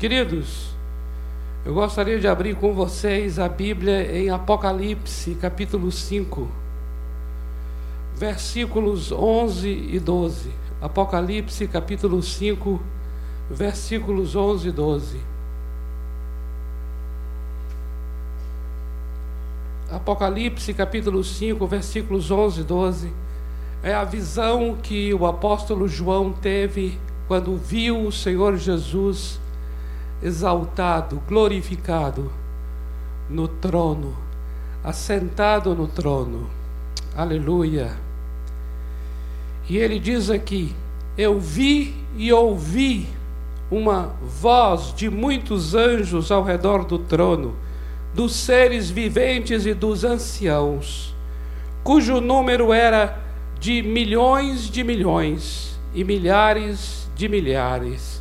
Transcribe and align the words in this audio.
Queridos, 0.00 0.70
eu 1.62 1.74
gostaria 1.74 2.18
de 2.18 2.26
abrir 2.26 2.56
com 2.56 2.72
vocês 2.72 3.38
a 3.38 3.46
Bíblia 3.46 4.10
em 4.16 4.30
Apocalipse, 4.30 5.34
capítulo 5.34 5.92
5, 5.92 6.48
versículos 8.16 9.12
11 9.12 9.68
e 9.68 10.00
12. 10.00 10.52
Apocalipse, 10.80 11.68
capítulo 11.68 12.22
5, 12.22 12.80
versículos 13.50 14.34
11 14.34 14.68
e 14.68 14.72
12. 14.72 15.20
Apocalipse, 19.90 20.72
capítulo 20.72 21.22
5, 21.22 21.66
versículos 21.66 22.30
11 22.30 22.60
e 22.62 22.64
12. 22.64 23.12
É 23.82 23.92
a 23.92 24.04
visão 24.04 24.78
que 24.82 25.12
o 25.12 25.26
apóstolo 25.26 25.86
João 25.86 26.32
teve 26.32 26.98
quando 27.28 27.54
viu 27.54 28.06
o 28.06 28.10
Senhor 28.10 28.56
Jesus 28.56 29.38
exaltado, 30.22 31.22
glorificado 31.26 32.30
no 33.28 33.48
trono, 33.48 34.16
assentado 34.84 35.74
no 35.74 35.86
trono. 35.86 36.50
Aleluia. 37.16 37.92
E 39.68 39.76
ele 39.78 39.98
diz 39.98 40.30
aqui: 40.30 40.74
Eu 41.16 41.38
vi 41.38 41.94
e 42.16 42.32
ouvi 42.32 43.08
uma 43.70 44.14
voz 44.22 44.92
de 44.94 45.08
muitos 45.08 45.74
anjos 45.74 46.30
ao 46.30 46.42
redor 46.42 46.84
do 46.84 46.98
trono, 46.98 47.54
dos 48.12 48.34
seres 48.34 48.90
viventes 48.90 49.64
e 49.64 49.72
dos 49.72 50.04
anciãos, 50.04 51.14
cujo 51.84 52.20
número 52.20 52.72
era 52.72 53.18
de 53.60 53.82
milhões 53.82 54.68
de 54.68 54.82
milhões 54.82 55.78
e 55.94 56.02
milhares 56.02 57.08
de 57.14 57.28
milhares 57.28 58.19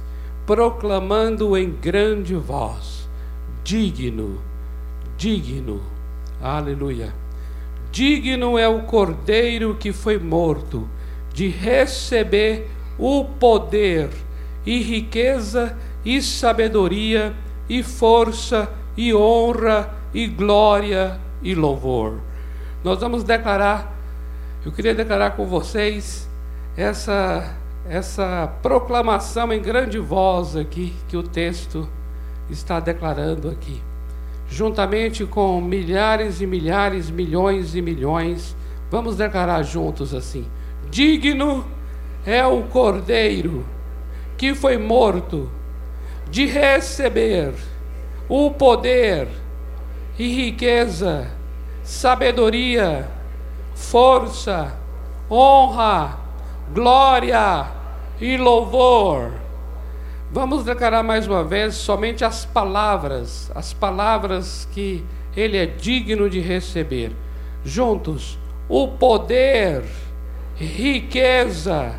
proclamando 0.50 1.56
em 1.56 1.70
grande 1.70 2.34
voz: 2.34 3.08
Digno, 3.64 4.42
digno, 5.16 5.80
aleluia. 6.42 7.14
Digno 7.92 8.58
é 8.58 8.68
o 8.68 8.82
cordeiro 8.82 9.76
que 9.80 9.94
foi 9.94 10.18
morto 10.18 10.90
de 11.32 11.50
receber 11.50 12.68
o 12.98 13.26
poder 13.26 14.10
e 14.66 14.82
riqueza 14.82 15.78
e 16.04 16.20
sabedoria 16.20 17.36
e 17.70 17.84
força 17.84 18.74
e 18.98 19.14
honra 19.14 19.94
e 20.12 20.26
glória 20.26 21.20
e 21.44 21.54
louvor. 21.54 22.22
Nós 22.84 23.00
vamos 23.00 23.24
declarar, 23.24 23.96
eu 24.66 24.72
queria 24.72 24.96
declarar 24.96 25.32
com 25.32 25.46
vocês 25.46 26.28
essa 26.76 27.59
essa 27.90 28.48
proclamação 28.62 29.52
em 29.52 29.60
grande 29.60 29.98
voz 29.98 30.56
aqui 30.56 30.94
que 31.08 31.18
o 31.18 31.24
texto 31.24 31.90
está 32.48 32.80
declarando 32.80 33.50
aqui. 33.50 33.82
Juntamente 34.48 35.26
com 35.26 35.60
milhares 35.60 36.40
e 36.40 36.46
milhares, 36.46 37.10
milhões 37.10 37.76
e 37.76 37.82
milhões, 37.82 38.56
vamos 38.92 39.18
declarar 39.18 39.64
juntos 39.64 40.14
assim: 40.14 40.46
Digno 40.90 41.66
é 42.26 42.46
o 42.46 42.62
Cordeiro 42.64 43.66
que 44.38 44.54
foi 44.54 44.78
morto 44.78 45.50
de 46.30 46.46
receber 46.46 47.54
o 48.30 48.52
poder 48.52 49.28
e 50.18 50.28
riqueza, 50.28 51.28
sabedoria, 51.84 53.10
força, 53.74 54.74
honra, 55.30 56.18
glória 56.72 57.79
e 58.20 58.38
louvor. 58.38 59.32
Vamos 60.32 60.64
declarar 60.64 61.02
mais 61.02 61.26
uma 61.26 61.44
vez 61.44 61.76
somente 61.76 62.24
as 62.24 62.46
palavras, 62.46 63.52
as 63.56 63.74
palavras 63.74 64.68
que 64.72 65.04
ele 65.36 65.58
é 65.58 65.66
digno 65.66 66.30
de 66.30 66.40
receber. 66.40 67.12
Juntos, 67.64 68.38
o 68.68 68.88
poder, 68.88 69.84
riqueza, 70.56 71.96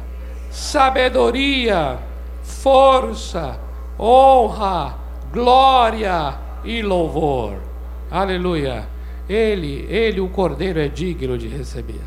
sabedoria, 0.51 1.99
força, 2.43 3.59
honra, 3.99 4.97
glória 5.33 6.39
e 6.65 6.83
louvor. 6.83 7.55
Aleluia. 8.11 8.89
Ele, 9.29 9.87
ele, 9.89 10.21
o 10.21 10.29
Cordeiro, 10.29 10.81
é 10.81 10.89
digno 10.89 11.39
de 11.39 11.47
receber. 11.47 12.03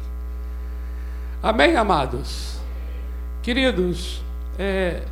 Amém, 1.42 1.76
amados? 1.76 2.53
Queridos, 3.44 4.24
está 4.54 4.64
é, 4.64 5.04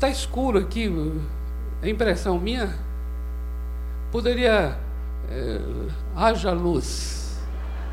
tá 0.00 0.08
escuro 0.08 0.58
aqui, 0.58 0.92
a 1.80 1.88
impressão 1.88 2.36
minha? 2.36 2.76
Poderia. 4.10 4.76
É, 5.30 5.60
haja 6.16 6.50
luz 6.50 7.38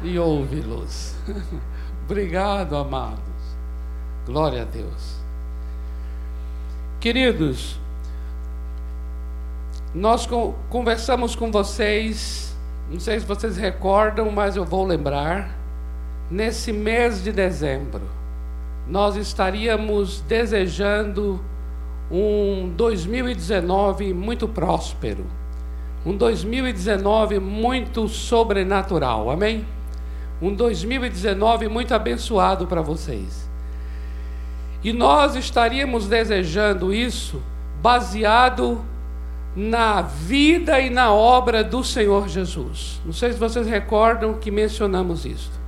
e 0.02 0.18
ouve 0.18 0.62
luz. 0.62 1.16
Obrigado, 2.06 2.76
amados. 2.76 3.22
Glória 4.26 4.64
a 4.64 4.66
Deus. 4.66 5.18
Queridos, 7.00 7.80
nós 9.94 10.28
conversamos 10.72 11.36
com 11.36 11.52
vocês, 11.52 12.58
não 12.90 13.00
sei 13.00 13.20
se 13.20 13.28
vocês 13.28 13.58
recordam, 13.58 14.32
mas 14.32 14.56
eu 14.56 14.66
vou 14.66 14.88
lembrar, 14.88 15.56
nesse 16.32 16.74
mês 16.74 17.24
de 17.24 17.32
dezembro 17.32 18.21
nós 18.92 19.16
estaríamos 19.16 20.20
desejando 20.28 21.40
um 22.12 22.70
2019 22.76 24.14
muito 24.14 24.50
próspero, 24.50 25.26
um 26.06 26.18
2019 26.18 27.40
muito 27.40 28.10
sobrenatural, 28.10 29.30
amém? 29.30 29.66
Um 30.42 30.54
2019 30.54 31.70
muito 31.70 31.94
abençoado 31.94 32.68
para 32.68 32.82
vocês. 32.82 33.50
E 34.84 34.92
nós 34.92 35.38
estaríamos 35.38 36.08
desejando 36.08 36.94
isso 36.94 37.42
baseado 37.82 38.84
na 39.56 40.02
vida 40.02 40.82
e 40.82 40.90
na 40.90 41.14
obra 41.14 41.64
do 41.64 41.82
Senhor 41.82 42.28
Jesus. 42.28 43.00
Não 43.06 43.14
sei 43.14 43.32
se 43.32 43.40
vocês 43.40 43.66
recordam 43.68 44.34
que 44.34 44.52
mencionamos 44.52 45.26
isso. 45.26 45.61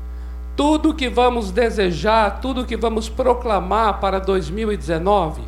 Tudo 0.56 0.94
que 0.94 1.10
vamos 1.10 1.52
desejar, 1.52 2.40
tudo 2.40 2.66
que 2.66 2.78
vamos 2.78 3.10
proclamar 3.10 4.00
para 4.00 4.20
2019 4.20 5.42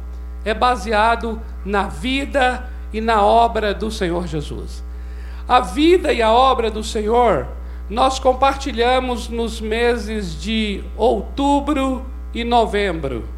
é 0.43 0.53
baseado 0.53 1.41
na 1.63 1.88
vida 1.88 2.67
e 2.91 2.99
na 2.99 3.23
obra 3.23 3.73
do 3.73 3.91
Senhor 3.91 4.27
Jesus. 4.27 4.83
A 5.47 5.59
vida 5.59 6.11
e 6.11 6.21
a 6.21 6.31
obra 6.31 6.71
do 6.71 6.83
Senhor 6.83 7.47
nós 7.89 8.17
compartilhamos 8.17 9.29
nos 9.29 9.61
meses 9.61 10.41
de 10.41 10.83
outubro 10.97 12.03
e 12.33 12.43
novembro. 12.43 13.29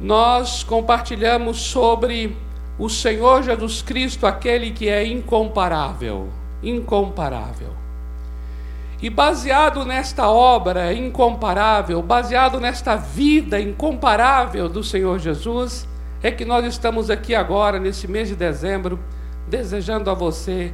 Nós 0.00 0.64
compartilhamos 0.64 1.58
sobre 1.58 2.36
o 2.78 2.88
Senhor 2.88 3.44
Jesus 3.44 3.80
Cristo, 3.80 4.26
aquele 4.26 4.72
que 4.72 4.88
é 4.88 5.06
incomparável, 5.06 6.28
incomparável. 6.62 7.85
E 9.00 9.10
baseado 9.10 9.84
nesta 9.84 10.30
obra 10.30 10.92
incomparável, 10.92 12.00
baseado 12.02 12.58
nesta 12.58 12.96
vida 12.96 13.60
incomparável 13.60 14.68
do 14.68 14.82
Senhor 14.82 15.18
Jesus, 15.18 15.86
é 16.22 16.30
que 16.30 16.44
nós 16.44 16.64
estamos 16.64 17.10
aqui 17.10 17.34
agora, 17.34 17.78
nesse 17.78 18.08
mês 18.08 18.28
de 18.28 18.34
dezembro, 18.34 18.98
desejando 19.46 20.10
a 20.10 20.14
você 20.14 20.72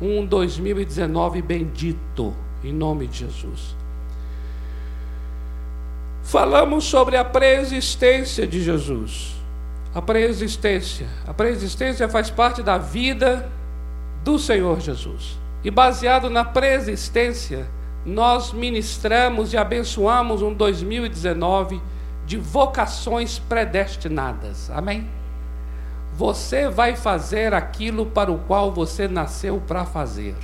um 0.00 0.24
2019 0.24 1.42
bendito, 1.42 2.34
em 2.62 2.72
nome 2.72 3.08
de 3.08 3.18
Jesus. 3.18 3.76
Falamos 6.22 6.84
sobre 6.84 7.16
a 7.16 7.24
preexistência 7.24 8.46
de 8.46 8.62
Jesus. 8.62 9.34
A 9.94 10.00
preexistência. 10.00 11.06
A 11.26 11.34
preexistência 11.34 12.08
faz 12.08 12.30
parte 12.30 12.62
da 12.62 12.78
vida 12.78 13.48
do 14.24 14.38
Senhor 14.38 14.80
Jesus. 14.80 15.43
E 15.64 15.70
baseado 15.70 16.28
na 16.28 16.44
preexistência, 16.44 17.66
nós 18.04 18.52
ministramos 18.52 19.54
e 19.54 19.56
abençoamos 19.56 20.42
um 20.42 20.52
2019 20.52 21.80
de 22.26 22.36
vocações 22.36 23.38
predestinadas. 23.38 24.70
Amém? 24.70 25.08
Você 26.16 26.68
vai 26.68 26.94
fazer 26.94 27.54
aquilo 27.54 28.04
para 28.06 28.30
o 28.30 28.38
qual 28.40 28.72
você 28.72 29.08
nasceu 29.08 29.62
para 29.66 29.86
fazer. 29.86 30.36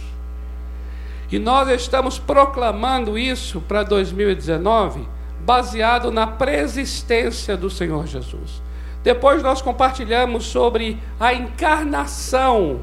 E 1.30 1.38
nós 1.38 1.68
estamos 1.68 2.18
proclamando 2.18 3.16
isso 3.18 3.60
para 3.60 3.82
2019, 3.82 5.06
baseado 5.44 6.10
na 6.10 6.26
preexistência 6.26 7.56
do 7.56 7.68
Senhor 7.70 8.06
Jesus. 8.06 8.62
Depois 9.02 9.42
nós 9.42 9.62
compartilhamos 9.62 10.46
sobre 10.46 10.98
a 11.20 11.32
encarnação 11.32 12.80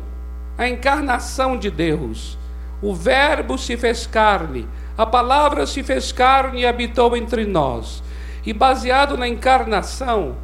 a 0.58 0.68
encarnação 0.68 1.58
de 1.58 1.70
Deus. 1.70 2.38
O 2.82 2.94
Verbo 2.94 3.58
se 3.58 3.78
fez 3.78 4.08
carne, 4.08 4.68
a 4.98 5.06
palavra 5.06 5.66
se 5.66 5.84
fez 5.84 6.12
carne 6.12 6.62
e 6.62 6.66
habitou 6.66 7.16
entre 7.16 7.46
nós. 7.46 8.04
E 8.46 8.54
baseado 8.54 9.18
na 9.18 9.28
encarnação, 9.28 10.36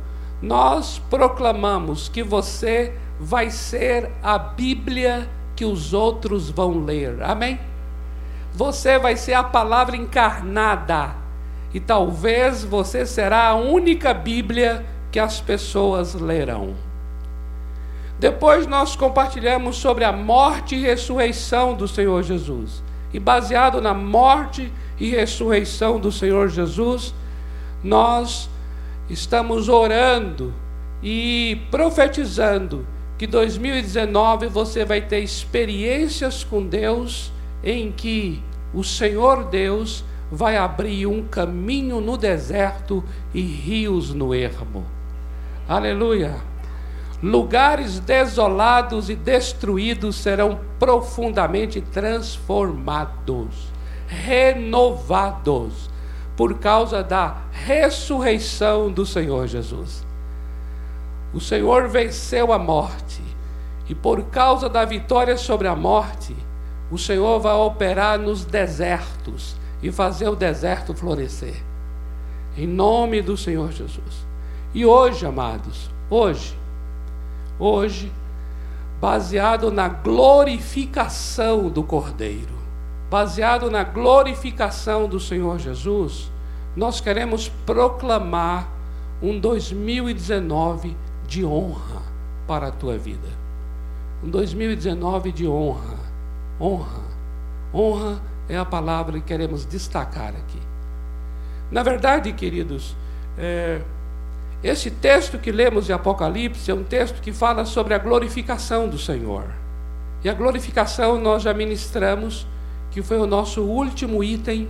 nós 0.41 1.01
proclamamos 1.09 2.09
que 2.09 2.21
você 2.21 2.93
vai 3.19 3.49
ser 3.49 4.11
a 4.21 4.37
Bíblia 4.37 5.29
que 5.55 5.63
os 5.63 5.93
outros 5.93 6.49
vão 6.49 6.83
ler. 6.83 7.21
Amém? 7.23 7.59
Você 8.53 8.99
vai 8.99 9.15
ser 9.15 9.33
a 9.33 9.43
palavra 9.43 9.95
encarnada. 9.95 11.15
E 11.73 11.79
talvez 11.79 12.63
você 12.63 13.05
será 13.05 13.47
a 13.47 13.55
única 13.55 14.13
Bíblia 14.13 14.85
que 15.11 15.19
as 15.19 15.41
pessoas 15.41 16.13
lerão. 16.13 16.75
Depois 18.23 18.65
nós 18.65 18.95
compartilhamos 18.95 19.75
sobre 19.75 20.05
a 20.05 20.11
morte 20.13 20.75
e 20.75 20.81
ressurreição 20.81 21.73
do 21.73 21.89
Senhor 21.89 22.23
Jesus. 22.23 22.81
E 23.13 23.19
baseado 23.19 23.81
na 23.81 23.93
morte 23.93 24.71
e 24.97 25.09
ressurreição 25.09 25.99
do 25.99 26.09
Senhor 26.09 26.47
Jesus, 26.47 27.13
nós 27.83 28.49
estamos 29.09 29.67
orando 29.67 30.53
e 31.03 31.63
profetizando 31.69 32.87
que 33.17 33.27
2019 33.27 34.47
você 34.47 34.85
vai 34.85 35.01
ter 35.01 35.19
experiências 35.19 36.45
com 36.45 36.65
Deus 36.65 37.29
em 37.61 37.91
que 37.91 38.41
o 38.73 38.85
Senhor 38.85 39.49
Deus 39.49 40.01
vai 40.31 40.55
abrir 40.55 41.07
um 41.07 41.25
caminho 41.25 41.99
no 41.99 42.15
deserto 42.15 43.03
e 43.33 43.41
rios 43.41 44.13
no 44.13 44.33
ermo. 44.33 44.85
Aleluia. 45.67 46.52
Lugares 47.23 48.01
desolados 48.01 49.09
e 49.09 49.15
destruídos 49.15 50.17
serão 50.17 50.59
profundamente 50.77 51.79
transformados, 51.79 53.71
renovados, 54.05 55.89
por 56.35 56.55
causa 56.55 57.01
da 57.01 57.37
ressurreição 57.49 58.91
do 58.91 59.05
Senhor 59.05 59.47
Jesus. 59.47 60.05
O 61.33 61.39
Senhor 61.39 61.87
venceu 61.87 62.51
a 62.51 62.59
morte, 62.59 63.23
e 63.87 63.95
por 63.95 64.23
causa 64.23 64.67
da 64.67 64.83
vitória 64.83 65.37
sobre 65.37 65.69
a 65.69 65.75
morte, 65.77 66.35
o 66.91 66.97
Senhor 66.97 67.39
vai 67.39 67.55
operar 67.55 68.19
nos 68.19 68.43
desertos 68.43 69.55
e 69.81 69.93
fazer 69.93 70.27
o 70.27 70.35
deserto 70.35 70.93
florescer. 70.93 71.55
Em 72.57 72.67
nome 72.67 73.21
do 73.21 73.37
Senhor 73.37 73.71
Jesus. 73.71 74.27
E 74.73 74.85
hoje, 74.85 75.25
amados, 75.25 75.89
hoje, 76.09 76.61
hoje, 77.59 78.11
baseado 78.99 79.71
na 79.71 79.87
glorificação 79.87 81.69
do 81.69 81.83
Cordeiro, 81.83 82.53
baseado 83.09 83.69
na 83.69 83.83
glorificação 83.83 85.07
do 85.07 85.19
Senhor 85.19 85.59
Jesus, 85.59 86.31
nós 86.75 86.99
queremos 86.99 87.49
proclamar 87.65 88.69
um 89.21 89.39
2019 89.39 90.95
de 91.27 91.45
honra 91.45 92.01
para 92.47 92.67
a 92.67 92.71
tua 92.71 92.97
vida. 92.97 93.29
Um 94.23 94.29
2019 94.29 95.31
de 95.31 95.47
honra 95.47 96.03
honra. 96.59 97.01
Honra 97.73 98.21
é 98.47 98.57
a 98.57 98.65
palavra 98.65 99.19
que 99.19 99.25
queremos 99.25 99.65
destacar 99.65 100.29
aqui. 100.29 100.59
Na 101.71 101.81
verdade, 101.81 102.31
queridos, 102.33 102.95
é, 103.37 103.81
esse 104.63 104.89
texto 104.89 105.37
que 105.37 105.51
lemos 105.51 105.85
de 105.85 105.93
Apocalipse 105.93 106.71
é 106.71 106.73
um 106.73 106.83
texto 106.83 107.21
que 107.21 107.33
fala 107.33 107.65
sobre 107.65 107.93
a 107.93 107.97
glorificação 107.97 108.87
do 108.87 108.97
Senhor. 108.97 109.43
E 110.23 110.29
a 110.29 110.33
glorificação 110.33 111.19
nós 111.19 111.43
já 111.43 111.53
ministramos, 111.53 112.47
que 112.89 113.01
foi 113.01 113.17
o 113.17 113.27
nosso 113.27 113.61
último 113.61 114.23
item 114.23 114.69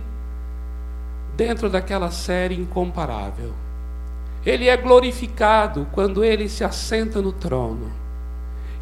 dentro 1.36 1.70
daquela 1.70 2.10
série 2.10 2.56
incomparável. 2.56 3.54
Ele 4.44 4.68
é 4.68 4.76
glorificado 4.76 5.86
quando 5.92 6.24
ele 6.24 6.48
se 6.48 6.64
assenta 6.64 7.22
no 7.22 7.32
trono. 7.32 7.92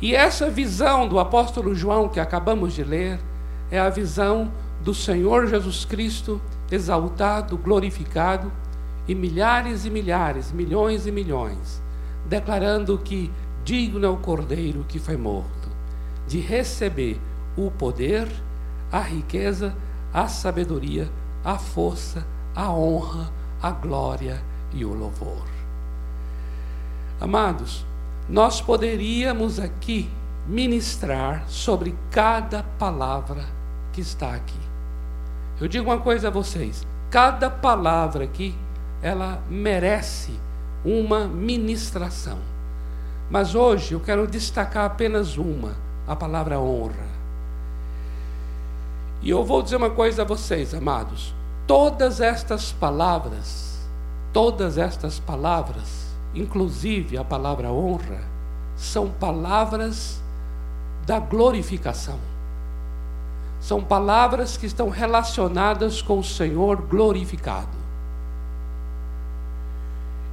E 0.00 0.14
essa 0.14 0.48
visão 0.48 1.06
do 1.06 1.20
apóstolo 1.20 1.74
João 1.74 2.08
que 2.08 2.20
acabamos 2.20 2.72
de 2.72 2.82
ler 2.82 3.20
é 3.70 3.78
a 3.78 3.90
visão 3.90 4.50
do 4.80 4.94
Senhor 4.94 5.46
Jesus 5.46 5.84
Cristo 5.84 6.40
exaltado, 6.70 7.56
glorificado, 7.56 8.50
e 9.06 9.14
milhares 9.14 9.84
e 9.84 9.90
milhares, 9.90 10.52
milhões 10.52 11.06
e 11.06 11.12
milhões, 11.12 11.82
declarando 12.26 12.98
que 12.98 13.30
digno 13.64 14.06
é 14.06 14.08
o 14.08 14.16
Cordeiro 14.16 14.84
que 14.88 14.98
foi 14.98 15.16
morto, 15.16 15.68
de 16.26 16.38
receber 16.38 17.20
o 17.56 17.70
poder, 17.70 18.28
a 18.90 19.00
riqueza, 19.00 19.74
a 20.12 20.28
sabedoria, 20.28 21.10
a 21.44 21.58
força, 21.58 22.26
a 22.54 22.70
honra, 22.70 23.30
a 23.60 23.70
glória 23.70 24.42
e 24.72 24.84
o 24.84 24.94
louvor. 24.94 25.46
Amados, 27.20 27.84
nós 28.28 28.60
poderíamos 28.60 29.58
aqui 29.58 30.10
ministrar 30.46 31.44
sobre 31.48 31.94
cada 32.10 32.62
palavra 32.78 33.44
que 33.92 34.00
está 34.00 34.34
aqui. 34.34 34.58
Eu 35.60 35.68
digo 35.68 35.88
uma 35.88 35.98
coisa 35.98 36.28
a 36.28 36.30
vocês: 36.30 36.86
cada 37.10 37.48
palavra 37.48 38.24
aqui, 38.24 38.54
ela 39.02 39.42
merece 39.50 40.32
uma 40.84 41.26
ministração. 41.26 42.38
Mas 43.28 43.54
hoje 43.54 43.94
eu 43.94 44.00
quero 44.00 44.26
destacar 44.26 44.84
apenas 44.84 45.36
uma, 45.36 45.74
a 46.06 46.14
palavra 46.14 46.60
honra. 46.60 47.12
E 49.20 49.30
eu 49.30 49.44
vou 49.44 49.62
dizer 49.62 49.76
uma 49.76 49.90
coisa 49.90 50.22
a 50.22 50.24
vocês, 50.24 50.74
amados: 50.74 51.34
todas 51.66 52.20
estas 52.20 52.72
palavras, 52.72 53.88
todas 54.32 54.78
estas 54.78 55.18
palavras, 55.18 56.06
inclusive 56.34 57.16
a 57.16 57.24
palavra 57.24 57.70
honra, 57.72 58.20
são 58.76 59.08
palavras 59.08 60.20
da 61.06 61.18
glorificação. 61.18 62.18
São 63.60 63.82
palavras 63.82 64.56
que 64.56 64.66
estão 64.66 64.88
relacionadas 64.88 66.02
com 66.02 66.18
o 66.18 66.24
Senhor 66.24 66.82
glorificado. 66.82 67.81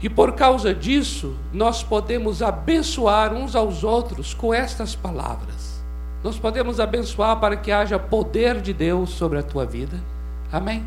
E 0.02 0.10
por 0.10 0.34
causa 0.34 0.74
disso, 0.74 1.36
nós 1.52 1.84
podemos 1.84 2.42
abençoar 2.42 3.34
uns 3.34 3.56
aos 3.56 3.84
outros 3.84 4.34
com 4.34 4.54
estas 4.54 4.96
palavras. 4.96 5.84
Nós 6.24 6.38
podemos 6.38 6.80
abençoar 6.80 7.40
para 7.40 7.58
que 7.58 7.72
haja 7.72 8.00
poder 8.00 8.62
de 8.62 8.74
Deus 8.74 9.12
sobre 9.12 9.40
a 9.40 9.44
tua 9.44 9.66
vida. 9.66 10.00
Amém? 10.52 10.86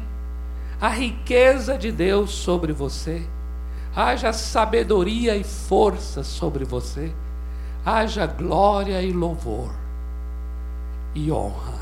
A 0.81 0.89
riqueza 0.89 1.77
de 1.77 1.93
Deus 1.93 2.31
sobre 2.31 2.73
você 2.73 3.23
haja 3.95 4.33
sabedoria 4.33 5.37
e 5.37 5.45
força 5.45 6.25
sobre 6.25 6.65
você, 6.65 7.13
haja 7.85 8.27
glória 8.27 9.03
e 9.03 9.13
louvor 9.13 9.71
e 11.15 11.31
honra. 11.31 11.81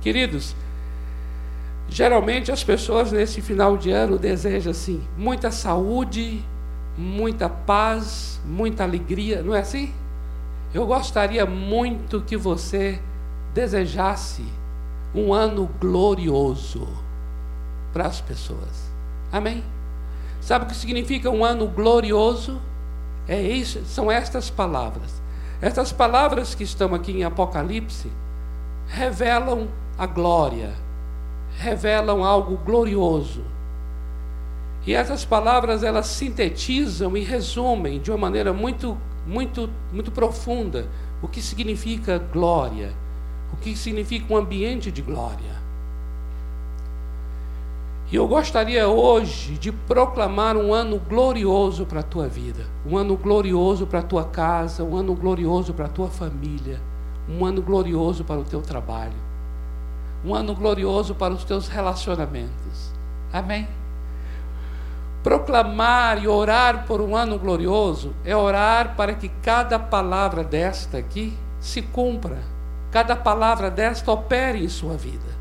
Queridos, 0.00 0.54
geralmente 1.92 2.50
as 2.50 2.64
pessoas 2.64 3.12
nesse 3.12 3.42
final 3.42 3.76
de 3.76 3.90
ano 3.90 4.18
desejam 4.18 4.70
assim, 4.70 5.06
muita 5.16 5.50
saúde, 5.50 6.42
muita 6.96 7.48
paz, 7.48 8.40
muita 8.46 8.82
alegria, 8.82 9.42
não 9.42 9.54
é 9.54 9.60
assim? 9.60 9.92
Eu 10.72 10.86
gostaria 10.86 11.44
muito 11.44 12.22
que 12.22 12.34
você 12.34 12.98
desejasse 13.52 14.42
um 15.14 15.34
ano 15.34 15.68
glorioso 15.78 16.88
para 17.92 18.06
as 18.06 18.22
pessoas. 18.22 18.90
Amém? 19.30 19.62
Sabe 20.40 20.64
o 20.64 20.68
que 20.68 20.74
significa 20.74 21.28
um 21.28 21.44
ano 21.44 21.66
glorioso? 21.66 22.58
É 23.28 23.40
isso, 23.40 23.84
são 23.84 24.10
estas 24.10 24.48
palavras. 24.48 25.20
Estas 25.60 25.92
palavras 25.92 26.54
que 26.54 26.64
estão 26.64 26.94
aqui 26.94 27.12
em 27.12 27.22
Apocalipse 27.22 28.10
revelam 28.88 29.68
a 29.98 30.06
glória, 30.06 30.72
revelam 31.58 32.24
algo 32.24 32.56
glorioso. 32.56 33.42
E 34.86 34.94
essas 34.94 35.24
palavras 35.24 35.82
elas 35.82 36.06
sintetizam 36.06 37.16
e 37.16 37.22
resumem 37.22 38.00
de 38.00 38.10
uma 38.10 38.18
maneira 38.18 38.52
muito 38.52 38.98
muito 39.24 39.70
muito 39.92 40.10
profunda 40.10 40.88
o 41.22 41.28
que 41.28 41.40
significa 41.40 42.18
glória, 42.18 42.92
o 43.52 43.56
que 43.56 43.76
significa 43.76 44.34
um 44.34 44.36
ambiente 44.36 44.90
de 44.90 45.00
glória. 45.00 45.62
E 48.10 48.16
eu 48.16 48.28
gostaria 48.28 48.86
hoje 48.88 49.56
de 49.56 49.72
proclamar 49.72 50.54
um 50.56 50.74
ano 50.74 50.98
glorioso 50.98 51.86
para 51.86 52.00
a 52.00 52.02
tua 52.02 52.28
vida, 52.28 52.66
um 52.84 52.98
ano 52.98 53.16
glorioso 53.16 53.86
para 53.86 54.00
a 54.00 54.02
tua 54.02 54.24
casa, 54.24 54.84
um 54.84 54.96
ano 54.96 55.14
glorioso 55.14 55.72
para 55.72 55.86
a 55.86 55.88
tua 55.88 56.08
família, 56.08 56.78
um 57.26 57.46
ano 57.46 57.62
glorioso 57.62 58.22
para 58.22 58.38
o 58.38 58.44
teu 58.44 58.60
trabalho, 58.60 59.16
um 60.24 60.34
ano 60.34 60.54
glorioso 60.54 61.14
para 61.14 61.34
os 61.34 61.44
teus 61.44 61.68
relacionamentos. 61.68 62.92
Amém? 63.32 63.68
Proclamar 65.22 66.22
e 66.22 66.26
orar 66.26 66.84
por 66.84 67.00
um 67.00 67.16
ano 67.16 67.38
glorioso 67.38 68.12
é 68.24 68.36
orar 68.36 68.96
para 68.96 69.14
que 69.14 69.28
cada 69.28 69.78
palavra 69.78 70.42
desta 70.42 70.98
aqui 70.98 71.36
se 71.60 71.80
cumpra, 71.80 72.38
cada 72.90 73.14
palavra 73.14 73.70
desta 73.70 74.10
opere 74.10 74.64
em 74.64 74.68
sua 74.68 74.96
vida. 74.96 75.32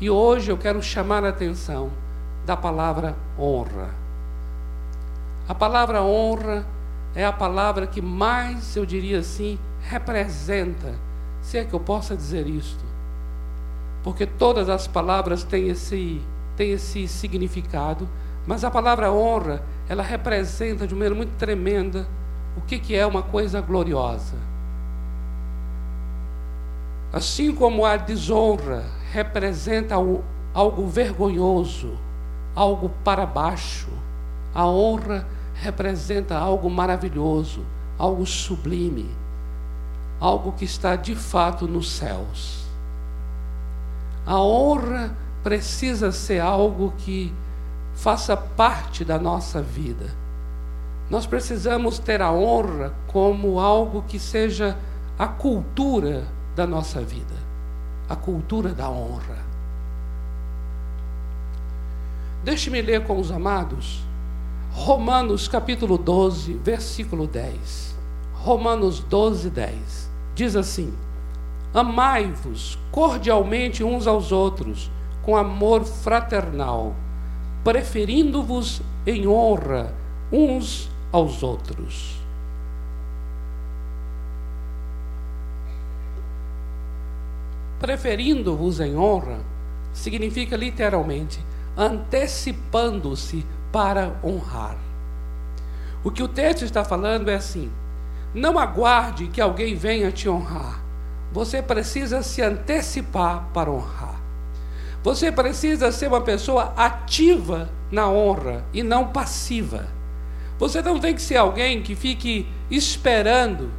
E 0.00 0.08
hoje 0.08 0.50
eu 0.50 0.56
quero 0.56 0.82
chamar 0.82 1.24
a 1.24 1.28
atenção 1.28 1.90
da 2.46 2.56
palavra 2.56 3.14
honra. 3.38 3.90
A 5.46 5.54
palavra 5.54 6.02
honra 6.02 6.66
é 7.14 7.24
a 7.24 7.32
palavra 7.32 7.86
que 7.86 8.00
mais, 8.00 8.74
eu 8.74 8.86
diria 8.86 9.18
assim, 9.18 9.58
representa, 9.82 10.94
se 11.42 11.58
é 11.58 11.64
que 11.64 11.74
eu 11.74 11.80
possa 11.80 12.16
dizer 12.16 12.46
isto. 12.46 12.91
Porque 14.02 14.26
todas 14.26 14.68
as 14.68 14.86
palavras 14.86 15.44
têm 15.44 15.68
esse, 15.68 16.20
têm 16.56 16.72
esse 16.72 17.06
significado, 17.06 18.08
mas 18.46 18.64
a 18.64 18.70
palavra 18.70 19.12
honra, 19.12 19.62
ela 19.88 20.02
representa 20.02 20.86
de 20.86 20.94
maneira 20.94 21.14
muito 21.14 21.32
tremenda 21.36 22.06
o 22.56 22.60
que, 22.60 22.78
que 22.78 22.94
é 22.94 23.06
uma 23.06 23.22
coisa 23.22 23.60
gloriosa. 23.60 24.36
Assim 27.12 27.54
como 27.54 27.84
a 27.84 27.96
desonra 27.96 28.84
representa 29.12 29.94
algo 30.54 30.86
vergonhoso, 30.86 31.98
algo 32.54 32.90
para 33.04 33.26
baixo, 33.26 33.90
a 34.54 34.66
honra 34.66 35.26
representa 35.54 36.36
algo 36.36 36.68
maravilhoso, 36.68 37.64
algo 37.98 38.26
sublime, 38.26 39.08
algo 40.18 40.52
que 40.52 40.64
está 40.64 40.96
de 40.96 41.14
fato 41.14 41.68
nos 41.68 41.92
céus. 41.92 42.61
A 44.26 44.40
honra 44.40 45.16
precisa 45.42 46.12
ser 46.12 46.40
algo 46.40 46.92
que 46.98 47.32
faça 47.94 48.36
parte 48.36 49.04
da 49.04 49.18
nossa 49.18 49.60
vida. 49.60 50.10
Nós 51.10 51.26
precisamos 51.26 51.98
ter 51.98 52.22
a 52.22 52.32
honra 52.32 52.94
como 53.08 53.60
algo 53.60 54.02
que 54.02 54.18
seja 54.18 54.76
a 55.18 55.26
cultura 55.26 56.24
da 56.54 56.66
nossa 56.66 57.00
vida, 57.00 57.34
a 58.08 58.16
cultura 58.16 58.72
da 58.72 58.88
honra. 58.88 59.38
Deixe-me 62.44 62.80
ler 62.80 63.04
com 63.04 63.20
os 63.20 63.30
amados 63.30 64.02
Romanos 64.74 65.46
capítulo 65.48 65.98
12, 65.98 66.54
versículo 66.54 67.26
10. 67.26 67.94
Romanos 68.32 69.00
12, 69.00 69.50
10. 69.50 70.10
Diz 70.34 70.56
assim: 70.56 70.92
Amai-vos 71.74 72.78
cordialmente 72.90 73.82
uns 73.82 74.06
aos 74.06 74.30
outros, 74.30 74.90
com 75.22 75.36
amor 75.36 75.84
fraternal, 75.84 76.94
preferindo-vos 77.64 78.82
em 79.06 79.26
honra 79.26 79.94
uns 80.30 80.90
aos 81.10 81.42
outros. 81.42 82.20
Preferindo-vos 87.78 88.78
em 88.78 88.96
honra 88.96 89.40
significa 89.92 90.56
literalmente 90.56 91.40
antecipando-se 91.76 93.44
para 93.72 94.14
honrar. 94.22 94.76
O 96.04 96.10
que 96.10 96.22
o 96.22 96.28
texto 96.28 96.64
está 96.64 96.84
falando 96.84 97.30
é 97.30 97.34
assim: 97.34 97.70
não 98.34 98.58
aguarde 98.58 99.28
que 99.28 99.40
alguém 99.40 99.74
venha 99.74 100.12
te 100.12 100.28
honrar. 100.28 100.81
Você 101.32 101.62
precisa 101.62 102.22
se 102.22 102.42
antecipar 102.42 103.48
para 103.54 103.70
honrar. 103.70 104.20
Você 105.02 105.32
precisa 105.32 105.90
ser 105.90 106.08
uma 106.08 106.20
pessoa 106.20 106.74
ativa 106.76 107.70
na 107.90 108.08
honra 108.08 108.64
e 108.72 108.82
não 108.82 109.08
passiva. 109.08 109.88
Você 110.58 110.82
não 110.82 111.00
tem 111.00 111.14
que 111.14 111.22
ser 111.22 111.38
alguém 111.38 111.82
que 111.82 111.96
fique 111.96 112.46
esperando 112.70 113.72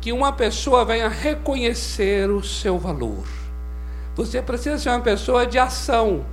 que 0.00 0.12
uma 0.12 0.32
pessoa 0.32 0.84
venha 0.84 1.08
reconhecer 1.08 2.30
o 2.30 2.42
seu 2.42 2.78
valor. 2.78 3.24
Você 4.14 4.42
precisa 4.42 4.78
ser 4.78 4.90
uma 4.90 5.00
pessoa 5.00 5.46
de 5.46 5.58
ação, 5.58 6.24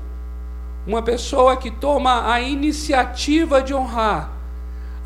uma 0.85 1.01
pessoa 1.01 1.55
que 1.55 1.71
toma 1.71 2.31
a 2.31 2.41
iniciativa 2.41 3.61
de 3.61 3.73
honrar, 3.73 4.31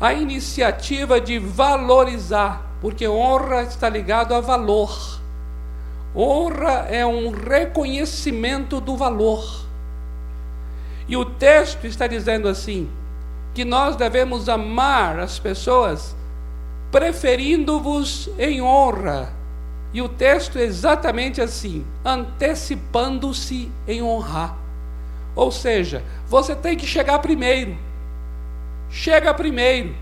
a 0.00 0.12
iniciativa 0.12 1.20
de 1.20 1.38
valorizar, 1.38 2.70
porque 2.80 3.06
honra 3.06 3.62
está 3.62 3.88
ligado 3.88 4.34
a 4.34 4.40
valor. 4.40 5.21
Honra 6.14 6.86
é 6.90 7.06
um 7.06 7.30
reconhecimento 7.30 8.80
do 8.80 8.96
valor. 8.96 9.66
E 11.08 11.16
o 11.16 11.24
texto 11.24 11.86
está 11.86 12.06
dizendo 12.06 12.48
assim: 12.48 12.90
que 13.54 13.64
nós 13.64 13.96
devemos 13.96 14.48
amar 14.48 15.18
as 15.18 15.38
pessoas 15.38 16.14
preferindo-vos 16.90 18.30
em 18.38 18.60
honra. 18.62 19.32
E 19.94 20.00
o 20.00 20.08
texto 20.08 20.58
é 20.58 20.62
exatamente 20.62 21.40
assim, 21.40 21.84
antecipando-se 22.04 23.70
em 23.86 24.02
honrar. 24.02 24.56
Ou 25.34 25.50
seja, 25.50 26.02
você 26.26 26.54
tem 26.54 26.76
que 26.76 26.86
chegar 26.86 27.18
primeiro. 27.18 27.76
Chega 28.90 29.34
primeiro. 29.34 29.94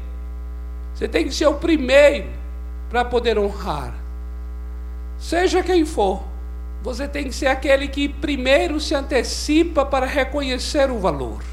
Você 0.95 1.09
tem 1.09 1.25
que 1.25 1.35
ser 1.35 1.47
o 1.47 1.55
primeiro 1.55 2.29
para 2.89 3.05
poder 3.05 3.39
honrar. 3.39 4.00
Seja 5.21 5.63
quem 5.63 5.85
for, 5.85 6.25
você 6.83 7.07
tem 7.07 7.25
que 7.25 7.35
ser 7.35 7.49
aquele 7.49 7.89
que 7.89 8.09
primeiro 8.09 8.81
se 8.81 8.95
antecipa 8.95 9.85
para 9.85 10.07
reconhecer 10.07 10.91
o 10.91 10.99
valor. 10.99 11.45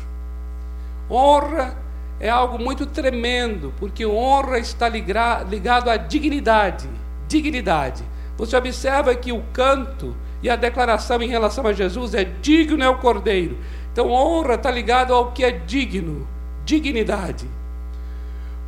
Honra 1.11 1.77
é 2.17 2.29
algo 2.29 2.57
muito 2.57 2.85
tremendo, 2.85 3.73
porque 3.77 4.05
honra 4.05 4.57
está 4.57 4.87
ligado 4.87 5.89
à 5.89 5.97
dignidade. 5.97 6.89
Dignidade. 7.27 8.05
Você 8.37 8.55
observa 8.55 9.13
que 9.13 9.33
o 9.33 9.43
canto 9.51 10.15
e 10.41 10.49
a 10.49 10.55
declaração 10.55 11.21
em 11.21 11.27
relação 11.27 11.67
a 11.67 11.73
Jesus 11.73 12.13
é 12.13 12.23
digno 12.23 12.81
é 12.81 12.87
o 12.87 12.99
Cordeiro. 12.99 13.57
Então 13.91 14.09
honra 14.09 14.53
está 14.53 14.71
ligado 14.71 15.13
ao 15.13 15.33
que 15.33 15.43
é 15.43 15.51
digno, 15.51 16.25
dignidade. 16.63 17.45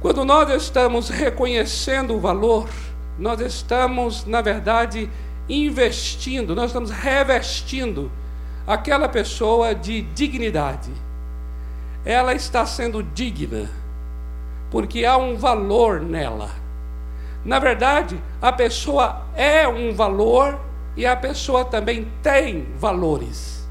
Quando 0.01 0.25
nós 0.25 0.49
estamos 0.61 1.07
reconhecendo 1.07 2.15
o 2.15 2.19
valor, 2.19 2.67
nós 3.19 3.41
estamos, 3.41 4.25
na 4.25 4.41
verdade, 4.41 5.09
investindo, 5.49 6.55
nós 6.55 6.67
estamos 6.67 6.89
revestindo 6.89 8.09
aquela 8.65 9.09
pessoa 9.09 9.75
de 9.75 10.01
dignidade. 10.01 10.91
Ela 12.05 12.33
está 12.33 12.65
sendo 12.65 13.03
digna, 13.03 13.69
porque 14.71 15.03
há 15.03 15.17
um 15.17 15.35
valor 15.35 15.99
nela. 15.99 16.49
Na 17.43 17.59
verdade, 17.59 18.17
a 18.41 18.53
pessoa 18.53 19.25
é 19.35 19.67
um 19.67 19.93
valor 19.93 20.57
e 20.95 21.05
a 21.05 21.15
pessoa 21.15 21.65
também 21.65 22.07
tem 22.23 22.67
valores. 22.77 23.67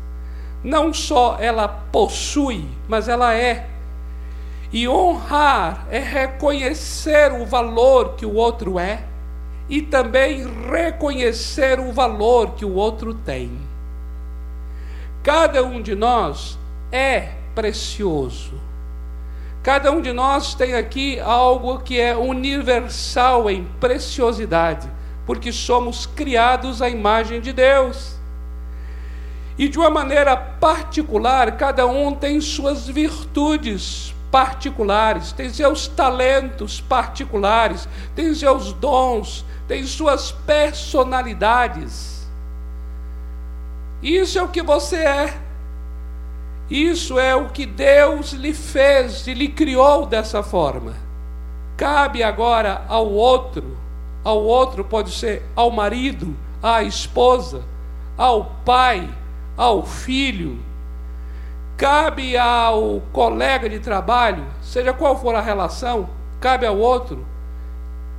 Não 0.62 0.92
só 0.92 1.38
ela 1.40 1.68
possui, 1.68 2.66
mas 2.86 3.08
ela 3.08 3.34
é. 3.34 3.66
E 4.70 4.86
honrar 4.86 5.86
é 5.90 5.98
reconhecer 5.98 7.32
o 7.32 7.46
valor 7.46 8.14
que 8.16 8.26
o 8.26 8.34
outro 8.34 8.78
é 8.78 9.04
e 9.68 9.82
também 9.82 10.46
reconhecer 10.70 11.78
o 11.78 11.92
valor 11.92 12.52
que 12.52 12.64
o 12.64 12.74
outro 12.74 13.12
tem. 13.12 13.50
Cada 15.22 15.62
um 15.62 15.82
de 15.82 15.94
nós 15.94 16.58
é 16.90 17.32
precioso. 17.54 18.54
Cada 19.62 19.92
um 19.92 20.00
de 20.00 20.12
nós 20.12 20.54
tem 20.54 20.74
aqui 20.74 21.20
algo 21.20 21.80
que 21.80 22.00
é 22.00 22.16
universal 22.16 23.50
em 23.50 23.64
preciosidade, 23.78 24.88
porque 25.26 25.52
somos 25.52 26.06
criados 26.06 26.80
à 26.80 26.88
imagem 26.88 27.40
de 27.40 27.52
Deus. 27.52 28.16
E 29.58 29.68
de 29.68 29.76
uma 29.76 29.90
maneira 29.90 30.36
particular, 30.36 31.56
cada 31.56 31.86
um 31.86 32.14
tem 32.14 32.40
suas 32.40 32.86
virtudes 32.86 34.14
particulares, 34.30 35.32
tem 35.32 35.50
seus 35.50 35.88
talentos 35.88 36.80
particulares, 36.80 37.88
tem 38.14 38.32
seus 38.34 38.72
dons, 38.72 39.44
tem 39.68 39.84
suas 39.84 40.32
personalidades. 40.32 42.26
Isso 44.02 44.38
é 44.38 44.42
o 44.42 44.48
que 44.48 44.62
você 44.62 44.96
é. 44.96 45.34
Isso 46.70 47.18
é 47.18 47.34
o 47.34 47.50
que 47.50 47.66
Deus 47.66 48.32
lhe 48.32 48.54
fez 48.54 49.26
e 49.26 49.34
lhe 49.34 49.48
criou 49.48 50.06
dessa 50.06 50.42
forma. 50.42 50.94
Cabe 51.76 52.22
agora 52.22 52.84
ao 52.88 53.10
outro, 53.10 53.76
ao 54.24 54.42
outro 54.42 54.82
pode 54.84 55.10
ser 55.12 55.42
ao 55.54 55.70
marido, 55.70 56.34
à 56.62 56.82
esposa, 56.82 57.62
ao 58.16 58.46
pai, 58.64 59.08
ao 59.56 59.84
filho, 59.84 60.58
cabe 61.76 62.36
ao 62.36 63.02
colega 63.12 63.68
de 63.68 63.78
trabalho, 63.78 64.44
seja 64.60 64.92
qual 64.92 65.18
for 65.20 65.34
a 65.34 65.40
relação, 65.40 66.08
cabe 66.40 66.66
ao 66.66 66.76
outro 66.76 67.24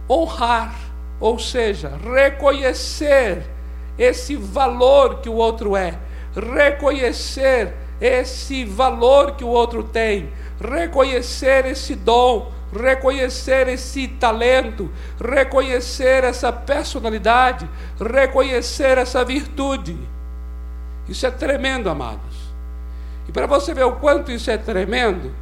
honrar 0.09 0.88
ou 1.19 1.37
seja, 1.37 1.91
reconhecer 2.13 3.43
esse 3.97 4.35
valor 4.35 5.19
que 5.19 5.29
o 5.29 5.33
outro 5.33 5.75
é, 5.75 5.97
reconhecer 6.35 7.73
esse 7.99 8.63
valor 8.63 9.35
que 9.35 9.43
o 9.43 9.49
outro 9.49 9.83
tem, 9.83 10.29
reconhecer 10.61 11.65
esse 11.65 11.95
dom, 11.95 12.51
reconhecer 12.73 13.67
esse 13.67 14.07
talento, 14.07 14.91
reconhecer 15.19 16.23
essa 16.23 16.51
personalidade, 16.51 17.67
reconhecer 17.99 18.97
essa 18.97 19.25
virtude. 19.25 19.97
Isso 21.07 21.25
é 21.25 21.31
tremendo, 21.31 21.89
amados. 21.89 22.49
E 23.27 23.31
para 23.31 23.47
você 23.47 23.73
ver 23.73 23.85
o 23.85 23.93
quanto 23.93 24.31
isso 24.31 24.49
é 24.49 24.57
tremendo, 24.57 25.33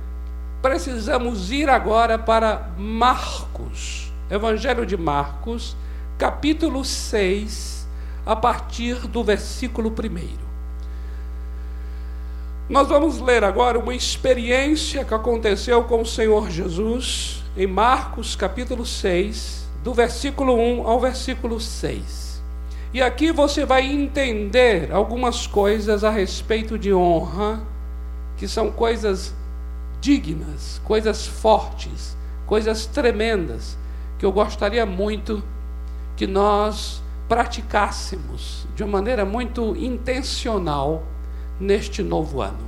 precisamos 0.61 1.51
ir 1.51 1.69
agora 1.69 2.17
para 2.17 2.69
Marcos, 2.77 3.96
Evangelho 4.29 4.85
de 4.85 4.97
Marcos, 4.97 5.75
capítulo 6.17 6.83
6, 6.83 7.87
a 8.25 8.35
partir 8.35 8.95
do 9.07 9.23
versículo 9.23 9.89
1. 9.89 10.47
Nós 12.69 12.89
vamos 12.89 13.21
ler 13.21 13.45
agora 13.45 13.79
uma 13.79 13.95
experiência 13.95 15.05
que 15.05 15.13
aconteceu 15.13 15.85
com 15.85 16.01
o 16.01 16.05
Senhor 16.05 16.49
Jesus 16.49 17.41
em 17.55 17.65
Marcos 17.65 18.35
capítulo 18.35 18.85
6, 18.85 19.65
do 19.81 19.93
versículo 19.93 20.55
1 20.55 20.85
ao 20.85 20.99
versículo 20.99 21.61
6. 21.61 22.43
E 22.93 23.01
aqui 23.01 23.31
você 23.31 23.65
vai 23.65 23.85
entender 23.85 24.91
algumas 24.91 25.47
coisas 25.47 26.03
a 26.03 26.09
respeito 26.09 26.77
de 26.77 26.93
honra, 26.93 27.61
que 28.35 28.45
são 28.45 28.69
coisas 28.71 29.33
dignas, 30.01 30.81
coisas 30.83 31.25
fortes, 31.25 32.17
coisas 32.45 32.85
tremendas, 32.85 33.77
que 34.17 34.25
eu 34.25 34.31
gostaria 34.31 34.85
muito 34.85 35.43
que 36.15 36.25
nós 36.25 37.01
praticássemos 37.27 38.67
de 38.75 38.83
uma 38.83 38.93
maneira 38.93 39.25
muito 39.25 39.75
intencional 39.75 41.03
neste 41.59 42.01
novo 42.01 42.41
ano. 42.41 42.67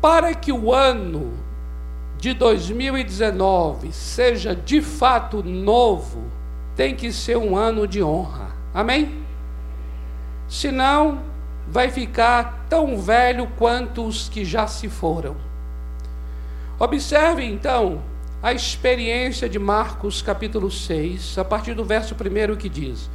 Para 0.00 0.34
que 0.34 0.52
o 0.52 0.72
ano 0.72 1.32
de 2.18 2.34
2019 2.34 3.92
seja 3.92 4.54
de 4.54 4.80
fato 4.80 5.42
novo, 5.42 6.24
tem 6.74 6.94
que 6.94 7.12
ser 7.12 7.36
um 7.36 7.56
ano 7.56 7.86
de 7.86 8.02
honra. 8.02 8.50
Amém? 8.72 9.22
Senão, 10.48 11.20
vai 11.68 11.90
ficar 11.90 12.66
tão 12.68 12.98
velho 12.98 13.46
quanto 13.58 14.04
os 14.06 14.28
que 14.28 14.44
já 14.44 14.66
se 14.66 14.88
foram. 14.88 15.36
Observe 16.78 17.44
então 17.44 18.02
a 18.42 18.52
experiência 18.52 19.48
de 19.48 19.58
Marcos 19.58 20.20
capítulo 20.20 20.68
6, 20.68 21.38
a 21.38 21.44
partir 21.44 21.74
do 21.74 21.84
verso 21.84 22.14
1 22.14 22.56
que 22.56 22.68
diz: 22.68 23.08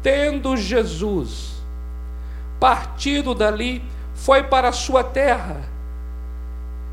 Tendo 0.00 0.56
Jesus 0.56 1.60
partido 2.60 3.34
dali, 3.34 3.82
foi 4.14 4.44
para 4.44 4.68
a 4.68 4.72
sua 4.72 5.02
terra. 5.02 5.62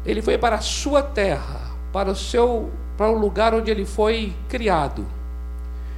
Ele 0.05 0.21
foi 0.21 0.37
para 0.37 0.55
a 0.55 0.61
sua 0.61 1.03
terra, 1.03 1.61
para 1.93 2.09
o 2.09 2.15
seu 2.15 2.71
para 2.97 3.11
o 3.11 3.19
lugar 3.19 3.53
onde 3.53 3.69
ele 3.69 3.85
foi 3.85 4.33
criado. 4.49 5.05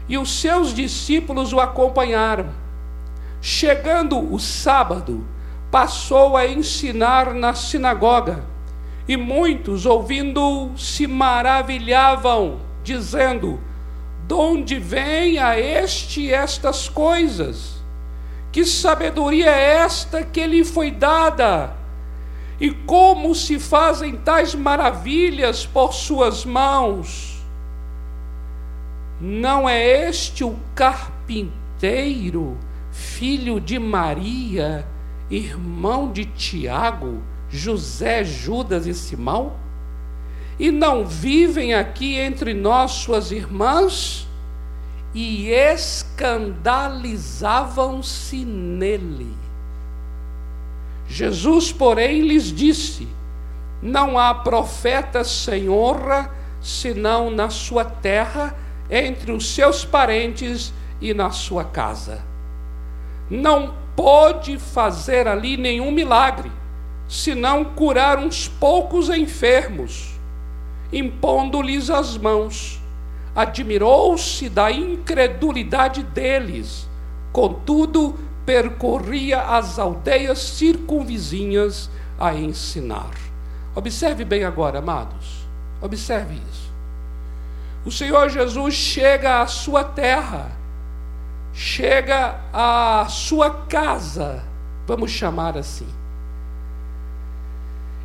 E 0.10 0.18
os 0.18 0.42
seus 0.42 0.74
discípulos 0.74 1.54
o 1.54 1.62
acompanharam. 1.62 2.50
Chegando 3.42 4.34
o 4.34 4.38
sábado, 4.38 5.26
passou 5.72 6.36
a 6.36 6.46
ensinar 6.46 7.34
na 7.34 7.54
sinagoga, 7.54 8.44
e 9.10 9.18
muitos, 9.18 9.88
ouvindo, 9.88 10.70
se 10.78 11.08
maravilhavam, 11.08 12.60
dizendo: 12.84 13.60
De 14.28 14.36
onde 14.36 14.78
vem 14.78 15.40
a 15.40 15.60
este 15.60 16.32
estas 16.32 16.88
coisas? 16.88 17.84
Que 18.52 18.64
sabedoria 18.64 19.50
é 19.50 19.78
esta 19.78 20.24
que 20.24 20.46
lhe 20.46 20.64
foi 20.64 20.92
dada? 20.92 21.74
E 22.60 22.70
como 22.70 23.34
se 23.34 23.58
fazem 23.58 24.16
tais 24.16 24.54
maravilhas 24.54 25.66
por 25.66 25.92
suas 25.92 26.46
mãos? 26.46 27.44
Não 29.20 29.68
é 29.68 30.08
este 30.08 30.44
o 30.44 30.56
carpinteiro, 30.76 32.56
filho 32.92 33.60
de 33.60 33.80
Maria, 33.80 34.86
irmão 35.32 36.12
de 36.12 36.26
Tiago, 36.26 37.24
José, 37.50 38.24
Judas 38.24 38.86
e 38.86 38.94
Simão? 38.94 39.54
E 40.60 40.72
não 40.72 41.06
vivem 41.06 41.74
aqui 41.74 42.16
entre 42.16 42.54
nós 42.54 42.92
suas 42.92 43.32
irmãs? 43.32 44.30
e 45.14 45.50
escandalizavam-se 45.50 48.44
nele. 48.46 49.38
Jesus, 51.08 51.72
porém, 51.72 52.22
lhes 52.22 52.52
disse: 52.54 53.08
Não 53.82 54.20
há 54.20 54.36
profeta 54.36 55.24
sem 55.24 55.70
honra, 55.70 56.30
senão 56.62 57.32
na 57.32 57.50
sua 57.50 57.86
terra, 57.86 58.54
entre 58.90 59.32
os 59.32 59.54
seus 59.54 59.86
parentes 59.86 60.74
e 61.02 61.14
na 61.14 61.32
sua 61.32 61.64
casa. 61.64 62.22
Não 63.30 63.74
pôde 63.96 64.60
fazer 64.60 65.26
ali 65.28 65.56
nenhum 65.58 65.92
milagre, 65.92 66.52
senão 67.10 67.66
curar 67.66 68.20
uns 68.20 68.48
poucos 68.48 69.10
enfermos, 69.10 70.12
impondo-lhes 70.94 71.90
as 71.90 72.18
mãos 72.18 72.80
admirou-se 73.36 74.50
da 74.50 74.72
incredulidade 74.72 76.04
deles, 76.04 76.88
contudo, 77.32 78.18
percorria 78.46 79.42
as 79.42 79.78
aldeias 79.78 80.40
circunvizinhas 80.40 81.90
a 82.20 82.34
ensinar. 82.34 83.12
Observe 83.76 84.26
bem 84.26 84.44
agora, 84.44 84.80
amados, 84.80 85.48
observe 85.82 86.36
isso. 86.52 86.70
O 87.86 87.92
Senhor 87.92 88.30
Jesus 88.30 88.74
chega 88.74 89.42
à 89.42 89.48
sua 89.48 89.84
terra, 89.84 90.52
chega 91.54 92.42
à 92.52 93.08
sua 93.10 93.52
casa, 93.68 94.44
vamos 94.86 95.12
chamar 95.12 95.58
assim. 95.58 95.99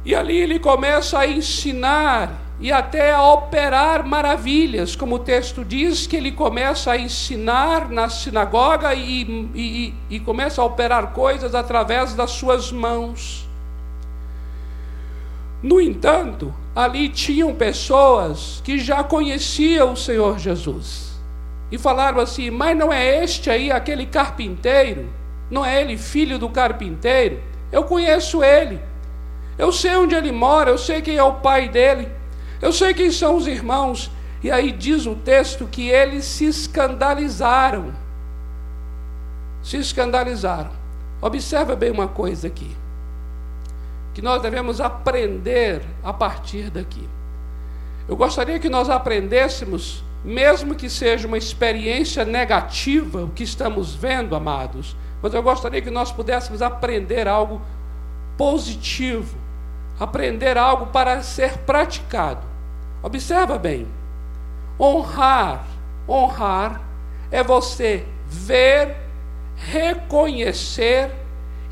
E 0.04 0.14
ali 0.14 0.36
ele 0.36 0.58
começa 0.58 1.18
a 1.18 1.26
ensinar 1.26 2.44
e 2.60 2.70
até 2.70 3.12
a 3.12 3.22
operar 3.22 4.06
maravilhas, 4.06 4.94
como 4.94 5.16
o 5.16 5.18
texto 5.18 5.64
diz, 5.64 6.06
que 6.06 6.16
ele 6.16 6.30
começa 6.30 6.92
a 6.92 6.98
ensinar 6.98 7.90
na 7.90 8.08
sinagoga 8.08 8.94
e, 8.94 9.22
e, 9.54 9.94
e 10.08 10.20
começa 10.20 10.62
a 10.62 10.64
operar 10.64 11.08
coisas 11.08 11.54
através 11.54 12.14
das 12.14 12.30
suas 12.30 12.70
mãos. 12.70 13.48
No 15.62 15.80
entanto, 15.80 16.54
ali 16.76 17.08
tinham 17.08 17.54
pessoas 17.54 18.60
que 18.62 18.78
já 18.78 19.02
conheciam 19.02 19.94
o 19.94 19.96
Senhor 19.96 20.38
Jesus 20.38 21.14
e 21.72 21.78
falaram 21.78 22.20
assim: 22.20 22.50
Mas 22.50 22.76
não 22.76 22.92
é 22.92 23.24
este 23.24 23.50
aí 23.50 23.72
aquele 23.72 24.06
carpinteiro? 24.06 25.08
Não 25.50 25.64
é 25.64 25.80
ele 25.80 25.96
filho 25.96 26.38
do 26.38 26.48
carpinteiro? 26.48 27.40
Eu 27.72 27.84
conheço 27.84 28.44
ele, 28.44 28.78
eu 29.56 29.70
sei 29.72 29.96
onde 29.96 30.14
ele 30.14 30.32
mora, 30.32 30.70
eu 30.70 30.78
sei 30.78 31.00
quem 31.00 31.16
é 31.16 31.22
o 31.22 31.34
pai 31.34 31.68
dele. 31.68 32.08
Eu 32.60 32.72
sei 32.72 32.94
quem 32.94 33.10
são 33.10 33.36
os 33.36 33.46
irmãos. 33.46 34.10
E 34.42 34.50
aí 34.50 34.72
diz 34.72 35.06
o 35.06 35.14
texto 35.14 35.66
que 35.66 35.88
eles 35.88 36.24
se 36.24 36.44
escandalizaram. 36.44 37.94
Se 39.62 39.76
escandalizaram. 39.76 40.70
Observa 41.20 41.74
bem 41.76 41.90
uma 41.90 42.08
coisa 42.08 42.48
aqui. 42.48 42.76
Que 44.12 44.20
nós 44.20 44.42
devemos 44.42 44.80
aprender 44.80 45.82
a 46.02 46.12
partir 46.12 46.70
daqui. 46.70 47.08
Eu 48.06 48.16
gostaria 48.16 48.58
que 48.58 48.68
nós 48.68 48.90
aprendêssemos, 48.90 50.04
mesmo 50.22 50.74
que 50.74 50.90
seja 50.90 51.26
uma 51.26 51.38
experiência 51.38 52.24
negativa, 52.24 53.24
o 53.24 53.30
que 53.30 53.42
estamos 53.42 53.94
vendo, 53.94 54.36
amados, 54.36 54.94
mas 55.22 55.32
eu 55.32 55.42
gostaria 55.42 55.80
que 55.80 55.90
nós 55.90 56.12
pudéssemos 56.12 56.60
aprender 56.60 57.26
algo 57.26 57.62
positivo, 58.36 59.38
aprender 59.98 60.59
algo 60.59 60.87
para 60.87 61.22
ser 61.22 61.59
praticado. 61.59 62.42
Observa 63.02 63.59
bem. 63.59 63.87
Honrar, 64.78 65.64
honrar 66.09 66.80
é 67.30 67.42
você 67.42 68.07
ver, 68.26 68.96
reconhecer 69.57 71.11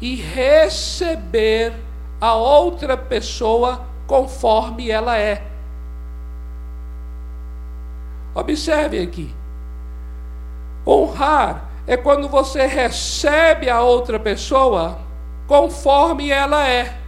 e 0.00 0.14
receber 0.14 1.72
a 2.20 2.34
outra 2.34 2.96
pessoa 2.96 3.84
conforme 4.06 4.90
ela 4.90 5.18
é. 5.18 5.42
Observe 8.34 9.00
aqui. 9.00 9.34
Honrar 10.86 11.64
é 11.86 11.96
quando 11.96 12.28
você 12.28 12.66
recebe 12.66 13.68
a 13.68 13.80
outra 13.80 14.18
pessoa 14.18 14.98
conforme 15.46 16.30
ela 16.30 16.68
é. 16.68 17.01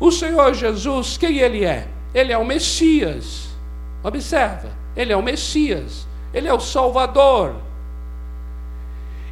O 0.00 0.12
Senhor 0.12 0.54
Jesus, 0.54 1.16
quem 1.16 1.38
ele 1.38 1.64
é? 1.64 1.88
Ele 2.14 2.32
é 2.32 2.38
o 2.38 2.44
Messias. 2.44 3.48
Observa, 4.02 4.70
ele 4.96 5.12
é 5.12 5.16
o 5.16 5.22
Messias, 5.22 6.06
ele 6.32 6.46
é 6.48 6.54
o 6.54 6.60
Salvador. 6.60 7.56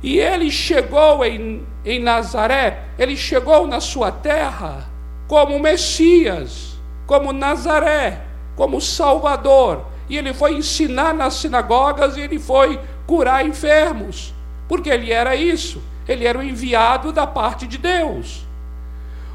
E 0.03 0.19
ele 0.19 0.51
chegou 0.51 1.25
em, 1.25 1.65
em 1.85 2.01
Nazaré, 2.01 2.85
ele 2.99 3.17
chegou 3.17 3.67
na 3.67 3.81
sua 3.81 4.11
terra 4.11 4.89
como 5.27 5.59
Messias, 5.59 6.79
como 7.07 7.33
Nazaré, 7.33 8.23
como 8.55 8.81
Salvador. 8.81 9.85
E 10.09 10.17
ele 10.17 10.33
foi 10.33 10.55
ensinar 10.55 11.15
nas 11.15 11.35
sinagogas 11.35 12.17
e 12.17 12.21
ele 12.21 12.39
foi 12.39 12.79
curar 13.07 13.47
enfermos, 13.47 14.35
porque 14.69 14.89
ele 14.89 15.13
era 15.13 15.35
isso, 15.35 15.83
ele 16.07 16.25
era 16.25 16.39
o 16.39 16.43
enviado 16.43 17.13
da 17.13 17.27
parte 17.27 17.67
de 17.67 17.79
Deus. 17.79 18.46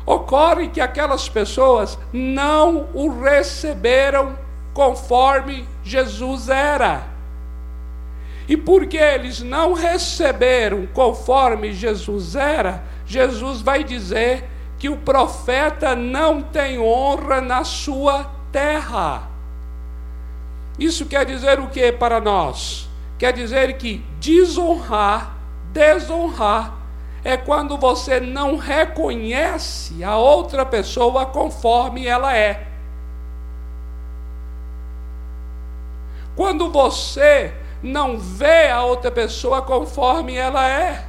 Ocorre 0.05 0.69
que 0.69 0.81
aquelas 0.81 1.29
pessoas 1.29 1.97
não 2.11 2.87
o 2.93 3.21
receberam 3.21 4.37
conforme 4.73 5.67
Jesus 5.83 6.49
era. 6.49 7.03
E 8.47 8.57
porque 8.57 8.97
eles 8.97 9.41
não 9.41 9.73
receberam 9.73 10.87
conforme 10.87 11.73
Jesus 11.73 12.35
era, 12.35 12.83
Jesus 13.05 13.61
vai 13.61 13.83
dizer 13.83 14.45
que 14.77 14.89
o 14.89 14.97
profeta 14.97 15.95
não 15.95 16.41
tem 16.41 16.79
honra 16.79 17.39
na 17.39 17.63
sua 17.63 18.29
terra. 18.51 19.29
Isso 20.79 21.05
quer 21.05 21.25
dizer 21.25 21.59
o 21.59 21.67
que 21.67 21.91
para 21.91 22.19
nós? 22.19 22.89
Quer 23.17 23.33
dizer 23.33 23.77
que 23.77 24.03
desonrar, 24.19 25.37
desonrar, 25.71 26.73
é 27.23 27.37
quando 27.37 27.77
você 27.77 28.19
não 28.19 28.57
reconhece 28.57 30.03
a 30.03 30.17
outra 30.17 30.65
pessoa 30.65 31.25
conforme 31.25 32.07
ela 32.07 32.35
é. 32.35 32.67
Quando 36.35 36.71
você 36.71 37.53
não 37.83 38.17
vê 38.17 38.69
a 38.69 38.83
outra 38.83 39.11
pessoa 39.11 39.61
conforme 39.61 40.35
ela 40.35 40.67
é. 40.67 41.05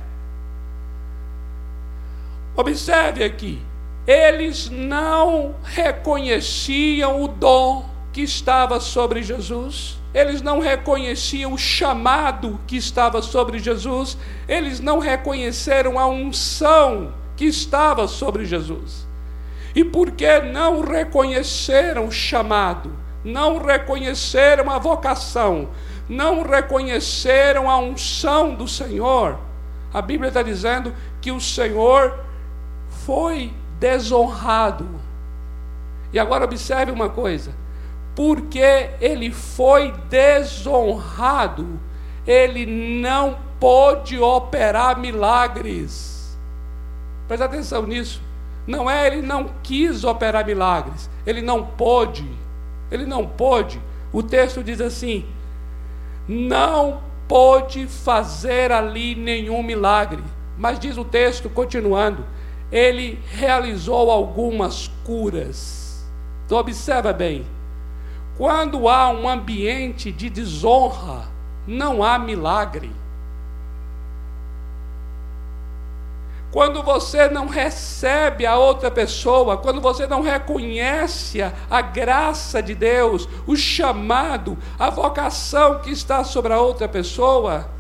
Observe 2.55 3.25
aqui, 3.25 3.63
eles 4.07 4.69
não 4.69 5.55
reconheciam 5.63 7.23
o 7.23 7.29
dom 7.29 7.89
que 8.13 8.21
estava 8.23 8.79
sobre 8.79 9.23
Jesus, 9.23 9.99
eles 10.15 10.43
não 10.43 10.61
reconheciam 10.61 11.53
o 11.53 11.59
chamado 11.59 12.61
que 12.67 12.77
estava 12.77 13.23
sobre 13.23 13.59
Jesus, 13.59 14.19
eles 14.47 14.81
não 14.81 14.99
reconheceram 14.99 15.99
a 15.99 16.07
unção 16.07 17.15
que 17.37 17.47
estava 17.47 18.07
sobre 18.07 18.45
Jesus. 18.45 19.07
E 19.75 19.83
porque 19.85 20.41
não 20.41 20.83
reconheceram 20.83 22.07
o 22.07 22.13
chamado, 22.13 22.93
não 23.25 23.59
reconheceram 23.59 24.71
a 24.71 24.79
vocação, 24.79 25.71
não 26.09 26.43
reconheceram 26.43 27.71
a 27.71 27.79
unção 27.79 28.55
do 28.55 28.69
Senhor, 28.69 29.39
a 29.93 30.01
Bíblia 30.01 30.29
está 30.29 30.43
dizendo 30.43 30.95
que 31.21 31.31
o 31.31 31.41
Senhor 31.41 32.19
foi 33.05 33.53
desonrado. 33.79 34.89
E 36.13 36.19
agora 36.19 36.45
observe 36.45 36.91
uma 36.91 37.11
coisa: 37.11 37.53
porque 38.15 38.91
ele 39.01 39.31
foi 39.31 39.93
desonrado, 40.09 41.81
ele 42.27 42.67
não 42.67 43.39
pôde 43.59 44.19
operar 44.19 44.99
milagres. 44.99 46.39
Presta 47.27 47.47
atenção 47.47 47.87
nisso. 47.87 48.21
Não 48.67 48.89
é 48.89 49.07
ele 49.07 49.23
não 49.23 49.51
quis 49.63 50.05
operar 50.05 50.47
milagres, 50.47 51.11
ele 51.27 51.43
não 51.43 51.65
pôde. 51.65 52.29
Ele 52.91 53.07
não 53.07 53.27
pôde. 53.27 53.81
O 54.13 54.23
texto 54.23 54.63
diz 54.63 54.81
assim: 54.81 55.25
não 56.29 57.01
pôde 57.27 57.87
fazer 57.87 58.71
ali 58.71 59.15
nenhum 59.15 59.63
milagre. 59.63 60.23
Mas 60.59 60.79
diz 60.79 60.99
o 60.99 61.05
texto, 61.05 61.49
continuando, 61.49 62.25
ele 62.71 63.19
realizou 63.31 64.11
algumas 64.11 64.89
curas. 65.05 66.07
Então, 66.45 66.59
observa 66.59 67.13
bem: 67.13 67.45
quando 68.37 68.89
há 68.89 69.11
um 69.11 69.29
ambiente 69.29 70.11
de 70.11 70.31
desonra, 70.31 71.29
não 71.67 72.03
há 72.03 72.19
milagre. 72.19 72.91
Quando 76.51 76.83
você 76.83 77.29
não 77.29 77.47
recebe 77.47 78.45
a 78.45 78.59
outra 78.59 78.91
pessoa, 78.91 79.57
quando 79.57 79.81
você 79.81 80.07
não 80.07 80.21
reconhece 80.21 81.41
a 81.43 81.81
graça 81.81 82.63
de 82.63 82.75
Deus, 82.75 83.27
o 83.47 83.57
chamado, 83.57 84.59
a 84.79 84.91
vocação 84.91 85.79
que 85.79 85.91
está 85.91 86.23
sobre 86.25 86.53
a 86.53 86.61
outra 86.61 86.87
pessoa, 86.87 87.71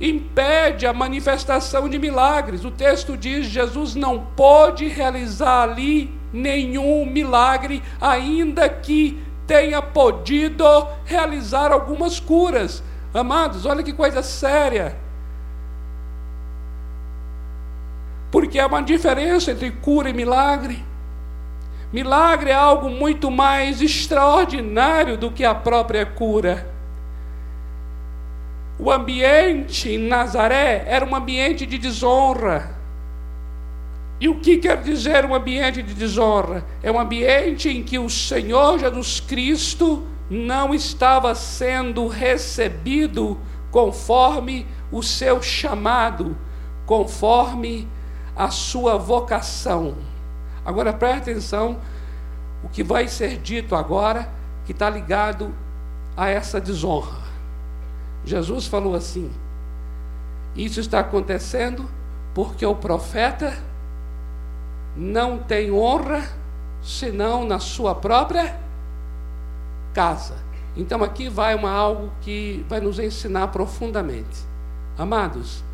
impede 0.00 0.86
a 0.86 0.94
manifestação 0.94 1.90
de 1.90 1.98
milagres. 1.98 2.64
O 2.64 2.70
texto 2.70 3.18
diz: 3.18 3.46
Jesus 3.46 3.94
não 3.94 4.24
pôde 4.34 4.88
realizar 4.88 5.62
ali 5.62 6.23
nenhum 6.34 7.06
milagre, 7.06 7.80
ainda 8.00 8.68
que 8.68 9.22
tenha 9.46 9.80
podido 9.80 10.64
realizar 11.04 11.72
algumas 11.72 12.18
curas. 12.18 12.82
Amados, 13.14 13.64
olha 13.64 13.84
que 13.84 13.92
coisa 13.92 14.22
séria. 14.22 14.96
Porque 18.32 18.58
há 18.58 18.66
uma 18.66 18.82
diferença 18.82 19.52
entre 19.52 19.70
cura 19.70 20.10
e 20.10 20.12
milagre. 20.12 20.84
Milagre 21.92 22.50
é 22.50 22.54
algo 22.54 22.90
muito 22.90 23.30
mais 23.30 23.80
extraordinário 23.80 25.16
do 25.16 25.30
que 25.30 25.44
a 25.44 25.54
própria 25.54 26.04
cura. 26.04 26.68
O 28.76 28.90
ambiente 28.90 29.92
em 29.92 29.98
Nazaré 29.98 30.84
era 30.88 31.04
um 31.04 31.14
ambiente 31.14 31.64
de 31.64 31.78
desonra. 31.78 32.73
E 34.20 34.28
o 34.28 34.40
que 34.40 34.58
quer 34.58 34.80
dizer 34.82 35.24
um 35.24 35.34
ambiente 35.34 35.82
de 35.82 35.92
desonra? 35.92 36.64
É 36.82 36.90
um 36.90 36.98
ambiente 36.98 37.68
em 37.68 37.82
que 37.82 37.98
o 37.98 38.08
Senhor 38.08 38.78
Jesus 38.78 39.20
Cristo 39.20 40.06
não 40.30 40.74
estava 40.74 41.34
sendo 41.34 42.06
recebido 42.06 43.38
conforme 43.70 44.66
o 44.90 45.02
seu 45.02 45.42
chamado, 45.42 46.36
conforme 46.86 47.88
a 48.36 48.50
sua 48.50 48.96
vocação. 48.96 49.96
Agora 50.64 50.92
preste 50.92 51.30
atenção, 51.30 51.78
o 52.62 52.68
que 52.68 52.82
vai 52.82 53.08
ser 53.08 53.38
dito 53.38 53.74
agora, 53.74 54.30
que 54.64 54.72
está 54.72 54.88
ligado 54.88 55.52
a 56.16 56.28
essa 56.28 56.60
desonra. 56.60 57.24
Jesus 58.24 58.66
falou 58.66 58.94
assim: 58.94 59.30
Isso 60.56 60.80
está 60.80 61.00
acontecendo 61.00 61.90
porque 62.32 62.64
o 62.64 62.74
profeta 62.74 63.54
não 64.96 65.38
tem 65.38 65.72
honra 65.72 66.22
senão 66.82 67.44
na 67.46 67.58
sua 67.58 67.94
própria 67.94 68.58
casa. 69.92 70.36
Então 70.76 71.02
aqui 71.02 71.28
vai 71.28 71.54
uma 71.54 71.70
algo 71.70 72.12
que 72.20 72.64
vai 72.68 72.80
nos 72.80 72.98
ensinar 72.98 73.48
profundamente. 73.48 74.44
Amados, 74.98 75.64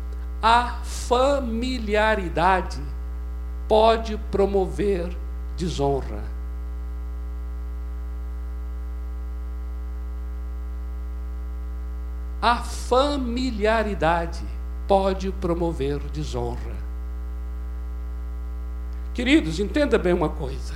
a 0.41 0.79
familiaridade 0.83 2.81
pode 3.67 4.17
promover 4.31 5.15
desonra. 5.57 6.23
A 12.41 12.55
familiaridade 12.57 14.43
pode 14.87 15.31
promover 15.33 15.99
desonra. 16.11 16.90
Queridos, 19.13 19.59
entenda 19.59 19.97
bem 19.97 20.13
uma 20.13 20.29
coisa. 20.29 20.73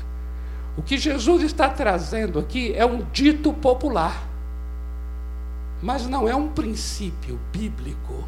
O 0.77 0.81
que 0.81 0.97
Jesus 0.97 1.43
está 1.43 1.69
trazendo 1.69 2.37
aqui 2.37 2.73
é 2.75 2.85
um 2.85 3.01
dito 3.11 3.53
popular, 3.53 4.27
mas 5.81 6.05
não 6.05 6.27
é 6.27 6.35
um 6.35 6.49
princípio 6.49 7.39
bíblico. 7.51 8.23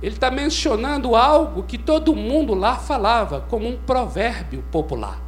Ele 0.00 0.14
está 0.14 0.30
mencionando 0.30 1.14
algo 1.14 1.62
que 1.62 1.78
todo 1.78 2.14
mundo 2.14 2.54
lá 2.54 2.76
falava, 2.76 3.40
como 3.48 3.68
um 3.68 3.76
provérbio 3.76 4.62
popular. 4.70 5.20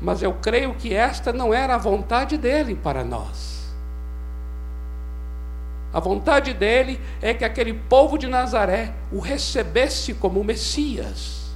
Mas 0.00 0.22
eu 0.22 0.34
creio 0.34 0.74
que 0.74 0.94
esta 0.94 1.32
não 1.32 1.52
era 1.52 1.74
a 1.74 1.78
vontade 1.78 2.36
dele 2.38 2.74
para 2.74 3.04
nós. 3.04 3.57
A 5.92 6.00
vontade 6.00 6.52
dele 6.52 7.00
é 7.22 7.32
que 7.32 7.44
aquele 7.44 7.72
povo 7.72 8.18
de 8.18 8.26
Nazaré 8.26 8.94
o 9.10 9.20
recebesse 9.20 10.14
como 10.14 10.44
Messias. 10.44 11.48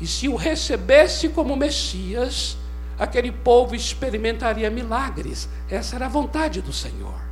E 0.00 0.06
se 0.06 0.28
o 0.28 0.36
recebesse 0.36 1.28
como 1.30 1.56
Messias, 1.56 2.56
aquele 2.98 3.32
povo 3.32 3.74
experimentaria 3.74 4.70
milagres. 4.70 5.48
Essa 5.68 5.96
era 5.96 6.06
a 6.06 6.10
vontade 6.10 6.60
do 6.60 6.72
Senhor. 6.72 7.26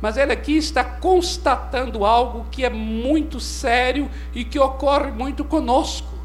Mas 0.00 0.16
ele 0.16 0.32
aqui 0.32 0.56
está 0.56 0.82
constatando 0.82 2.04
algo 2.04 2.46
que 2.50 2.64
é 2.64 2.70
muito 2.70 3.38
sério 3.38 4.10
e 4.34 4.44
que 4.44 4.58
ocorre 4.58 5.10
muito 5.10 5.44
conosco. 5.44 6.18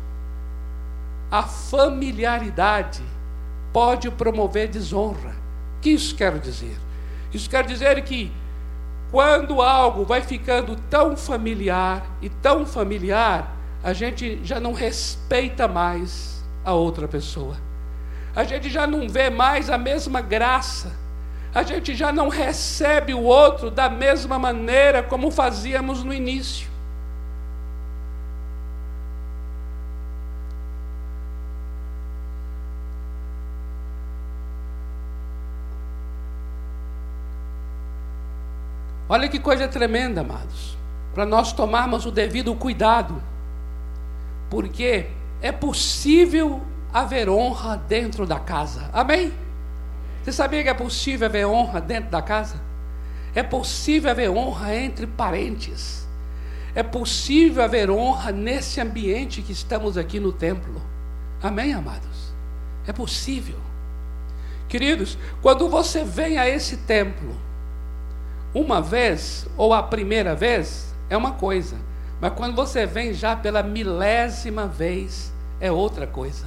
A 1.30 1.44
familiaridade 1.44 3.04
pode 3.74 4.10
promover 4.10 4.70
desonra. 4.70 5.36
O 5.78 5.82
que 5.82 5.90
isso 5.90 6.16
quer 6.16 6.40
dizer? 6.40 6.78
Isso 7.34 7.50
quer 7.50 7.66
dizer 7.66 8.02
que 8.04 8.32
quando 9.12 9.62
algo 9.62 10.04
vai 10.06 10.22
ficando 10.22 10.76
tão 10.90 11.16
familiar 11.16 12.06
e 12.22 12.30
tão 12.30 12.66
familiar, 12.66 13.56
a 13.84 13.94
gente 13.94 14.40
já 14.44 14.60
não 14.60 14.74
respeita 14.74 15.68
mais 15.68 16.44
a 16.64 16.74
outra 16.74 17.08
pessoa. 17.08 17.56
A 18.36 18.44
gente 18.44 18.70
já 18.70 18.86
não 18.86 19.08
vê 19.08 19.30
mais 19.30 19.70
a 19.70 19.78
mesma 19.78 20.22
graça 20.22 21.06
a 21.56 21.64
gente 21.64 21.96
já 21.96 22.12
não 22.12 22.28
recebe 22.28 23.14
o 23.14 23.22
outro 23.22 23.72
da 23.72 23.88
mesma 23.88 24.38
maneira 24.38 25.02
como 25.02 25.32
fazíamos 25.32 26.04
no 26.04 26.14
início. 26.14 26.68
Olha 39.16 39.30
que 39.30 39.40
coisa 39.40 39.66
tremenda, 39.66 40.20
amados. 40.20 40.78
Para 41.14 41.26
nós 41.26 41.54
tomarmos 41.54 42.06
o 42.06 42.12
devido 42.12 42.54
cuidado. 42.54 43.24
Porque 44.50 45.08
é 45.42 45.54
possível 45.54 46.62
haver 46.94 47.30
honra 47.30 47.78
dentro 47.78 48.28
da 48.28 48.42
casa. 48.42 48.90
Amém? 48.92 49.32
Você 50.22 50.34
sabia 50.34 50.62
que 50.64 50.68
é 50.68 50.74
possível 50.74 51.28
haver 51.28 51.48
honra 51.48 51.80
dentro 51.80 52.12
da 52.12 52.22
casa? 52.22 52.62
É 53.34 53.42
possível 53.42 54.12
haver 54.12 54.30
honra 54.30 54.76
entre 54.76 55.08
parentes. 55.08 56.06
É 56.76 56.84
possível 56.84 57.64
haver 57.64 57.90
honra 57.90 58.34
nesse 58.34 58.82
ambiente 58.82 59.42
que 59.42 59.54
estamos 59.54 59.98
aqui 59.98 60.20
no 60.20 60.34
templo. 60.34 60.82
Amém, 61.42 61.74
amados? 61.74 62.34
É 62.86 62.92
possível. 62.92 63.60
Queridos, 64.68 65.18
quando 65.42 65.70
você 65.70 66.04
vem 66.04 66.38
a 66.38 66.50
esse 66.50 66.76
templo, 66.76 67.45
uma 68.56 68.82
vez 68.82 69.46
ou 69.58 69.74
a 69.74 69.84
primeira 69.84 70.34
vez, 70.34 70.96
é 71.10 71.18
uma 71.18 71.34
coisa. 71.34 71.76
Mas 72.22 72.32
quando 72.34 72.56
você 72.56 72.86
vem 72.86 73.14
já 73.14 73.36
pela 73.36 73.62
milésima 73.62 74.66
vez, 74.66 75.34
é 75.60 75.70
outra 75.70 76.08
coisa. 76.08 76.46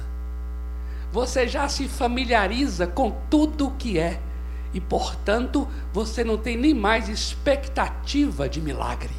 Você 1.11 1.47
já 1.47 1.69
se 1.69 1.87
familiariza 1.87 2.87
com 2.87 3.11
tudo 3.29 3.67
o 3.67 3.71
que 3.71 3.99
é. 3.99 4.19
E, 4.73 4.81
portanto, 4.81 5.67
você 5.93 6.23
não 6.23 6.35
tem 6.35 6.57
nem 6.57 6.73
mais 6.73 7.07
expectativa 7.09 8.49
de 8.49 8.59
milagre. 8.59 9.13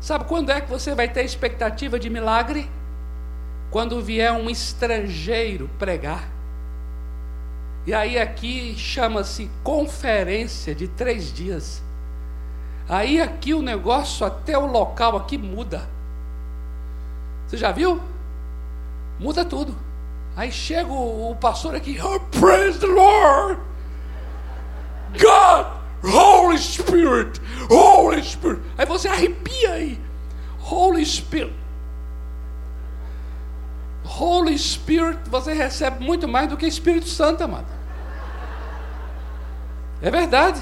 Sabe 0.00 0.24
quando 0.24 0.50
é 0.50 0.62
que 0.62 0.70
você 0.70 0.94
vai 0.94 1.08
ter 1.08 1.24
expectativa 1.24 1.98
de 1.98 2.08
milagre? 2.08 2.70
Quando 3.70 4.00
vier 4.02 4.32
um 4.32 4.48
estrangeiro 4.48 5.68
pregar. 5.78 6.31
E 7.86 7.92
aí 7.92 8.18
aqui 8.18 8.74
chama-se 8.76 9.50
conferência 9.64 10.74
de 10.74 10.86
três 10.86 11.32
dias. 11.32 11.82
Aí 12.88 13.20
aqui 13.20 13.54
o 13.54 13.62
negócio, 13.62 14.24
até 14.24 14.56
o 14.56 14.66
local 14.66 15.16
aqui 15.16 15.36
muda. 15.36 15.88
Você 17.46 17.56
já 17.56 17.72
viu? 17.72 18.00
Muda 19.18 19.44
tudo. 19.44 19.74
Aí 20.36 20.50
chega 20.50 20.90
o, 20.90 21.30
o 21.30 21.36
pastor 21.36 21.74
aqui, 21.74 21.98
oh, 22.00 22.20
praise 22.38 22.78
the 22.78 22.86
Lord! 22.86 23.60
God, 25.18 25.66
Holy 26.02 26.58
Spirit, 26.58 27.40
Holy 27.68 28.22
Spirit. 28.22 28.62
Aí 28.78 28.86
você 28.86 29.08
arrepia 29.08 29.72
aí. 29.72 30.00
Holy 30.60 31.04
Spirit. 31.04 31.61
Holy 34.18 34.58
Spirit, 34.58 35.18
você 35.28 35.52
recebe 35.52 36.04
muito 36.04 36.28
mais 36.28 36.48
do 36.48 36.56
que 36.56 36.66
Espírito 36.66 37.08
Santo, 37.08 37.42
amado. 37.42 37.66
É 40.00 40.10
verdade. 40.10 40.60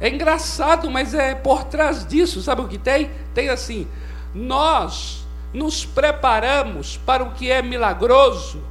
É 0.00 0.08
engraçado, 0.08 0.90
mas 0.90 1.14
é 1.14 1.34
por 1.34 1.64
trás 1.64 2.06
disso, 2.06 2.42
sabe 2.42 2.62
o 2.62 2.68
que 2.68 2.78
tem? 2.78 3.10
Tem 3.32 3.48
assim: 3.48 3.86
nós 4.34 5.24
nos 5.52 5.84
preparamos 5.84 6.96
para 6.96 7.22
o 7.22 7.30
que 7.30 7.50
é 7.50 7.62
milagroso, 7.62 8.62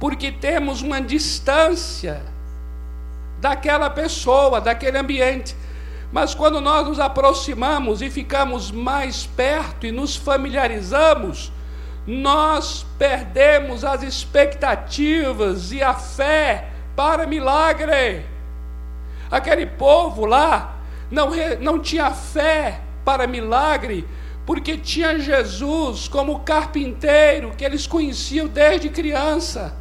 porque 0.00 0.32
temos 0.32 0.80
uma 0.80 1.00
distância 1.00 2.22
daquela 3.40 3.90
pessoa, 3.90 4.60
daquele 4.60 4.96
ambiente. 4.96 5.54
Mas 6.10 6.34
quando 6.34 6.60
nós 6.60 6.86
nos 6.86 7.00
aproximamos 7.00 8.00
e 8.00 8.08
ficamos 8.08 8.70
mais 8.70 9.26
perto 9.26 9.84
e 9.84 9.92
nos 9.92 10.16
familiarizamos, 10.16 11.52
nós 12.06 12.84
perdemos 12.98 13.84
as 13.84 14.02
expectativas 14.02 15.72
e 15.72 15.82
a 15.82 15.94
fé 15.94 16.68
para 16.94 17.26
milagre. 17.26 18.24
Aquele 19.30 19.66
povo 19.66 20.26
lá 20.26 20.76
não, 21.10 21.30
não 21.60 21.78
tinha 21.78 22.10
fé 22.10 22.80
para 23.04 23.26
milagre, 23.26 24.06
porque 24.44 24.76
tinha 24.76 25.18
Jesus 25.18 26.06
como 26.08 26.40
carpinteiro 26.40 27.52
que 27.56 27.64
eles 27.64 27.86
conheciam 27.86 28.46
desde 28.46 28.90
criança. 28.90 29.74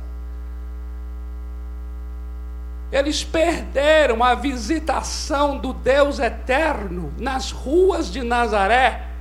Eles 2.92 3.24
perderam 3.24 4.24
a 4.24 4.36
visitação 4.36 5.58
do 5.58 5.74
Deus 5.74 6.20
eterno 6.20 7.12
nas 7.18 7.50
ruas 7.50 8.12
de 8.12 8.22
Nazaré, 8.22 9.13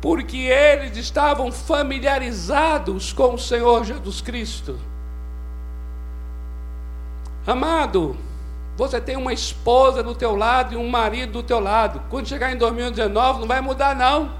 porque 0.00 0.36
eles 0.36 0.96
estavam 0.96 1.52
familiarizados 1.52 3.12
com 3.12 3.34
o 3.34 3.38
Senhor 3.38 3.84
Jesus 3.84 4.20
Cristo. 4.20 4.78
Amado, 7.46 8.16
você 8.76 9.00
tem 9.00 9.16
uma 9.16 9.32
esposa 9.32 10.02
do 10.02 10.14
teu 10.14 10.36
lado 10.36 10.74
e 10.74 10.76
um 10.76 10.88
marido 10.88 11.32
do 11.32 11.42
teu 11.42 11.60
lado. 11.60 12.02
Quando 12.08 12.28
chegar 12.28 12.52
em 12.52 12.56
2019, 12.56 13.40
não 13.40 13.46
vai 13.46 13.60
mudar 13.60 13.94
não. 13.94 14.32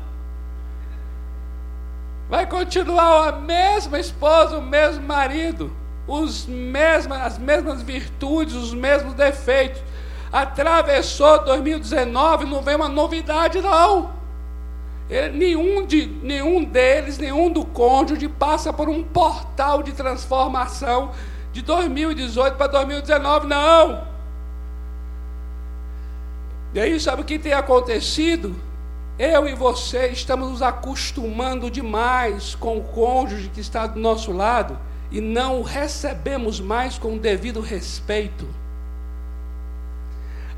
Vai 2.29 2.47
continuar 2.47 3.29
a 3.29 3.33
mesma 3.33 3.99
esposa, 3.99 4.59
o 4.59 4.63
mesmo 4.63 5.07
marido 5.07 5.81
os 6.11 6.47
mesmas, 6.47 7.21
as 7.21 7.39
mesmas 7.39 7.83
virtudes, 7.83 8.55
os 8.55 8.75
mesmos 8.75 9.15
defeitos. 9.15 9.81
Atravessou 10.33 11.45
2019, 11.45 12.47
não 12.47 12.63
vem 12.63 12.77
uma 12.77 12.89
novidade, 12.89 13.61
não. 13.61 14.20
Ele, 15.11 15.37
nenhum, 15.37 15.85
de, 15.85 16.07
nenhum 16.07 16.65
deles, 16.65 17.19
nenhum 17.19 17.53
do 17.53 17.65
cônjuge 17.65 18.29
passa 18.29 18.73
por 18.73 18.89
um 18.89 19.03
portal 19.03 19.83
de 19.83 19.93
transformação 19.93 21.11
de 21.53 21.63
2018 21.63 22.57
para 22.57 22.69
2019, 22.69 23.49
não. 23.49 24.07
E 26.73 26.79
aí, 26.79 27.01
sabe 27.01 27.23
o 27.23 27.25
que 27.25 27.41
tem 27.41 27.53
acontecido? 27.53 28.55
Eu 29.19 29.49
e 29.49 29.55
você 29.55 30.07
estamos 30.07 30.49
nos 30.49 30.63
acostumando 30.63 31.69
demais 31.69 32.55
com 32.55 32.79
o 32.79 32.85
cônjuge 32.85 33.51
que 33.53 33.61
está 33.61 33.89
do 33.89 33.99
nosso 33.99 34.31
lado 34.31 34.79
e 35.11 35.21
não 35.21 35.59
o 35.59 35.63
recebemos 35.63 36.61
mais 36.61 36.97
com 36.97 37.17
o 37.17 37.19
devido 37.19 37.61
respeito. 37.61 38.49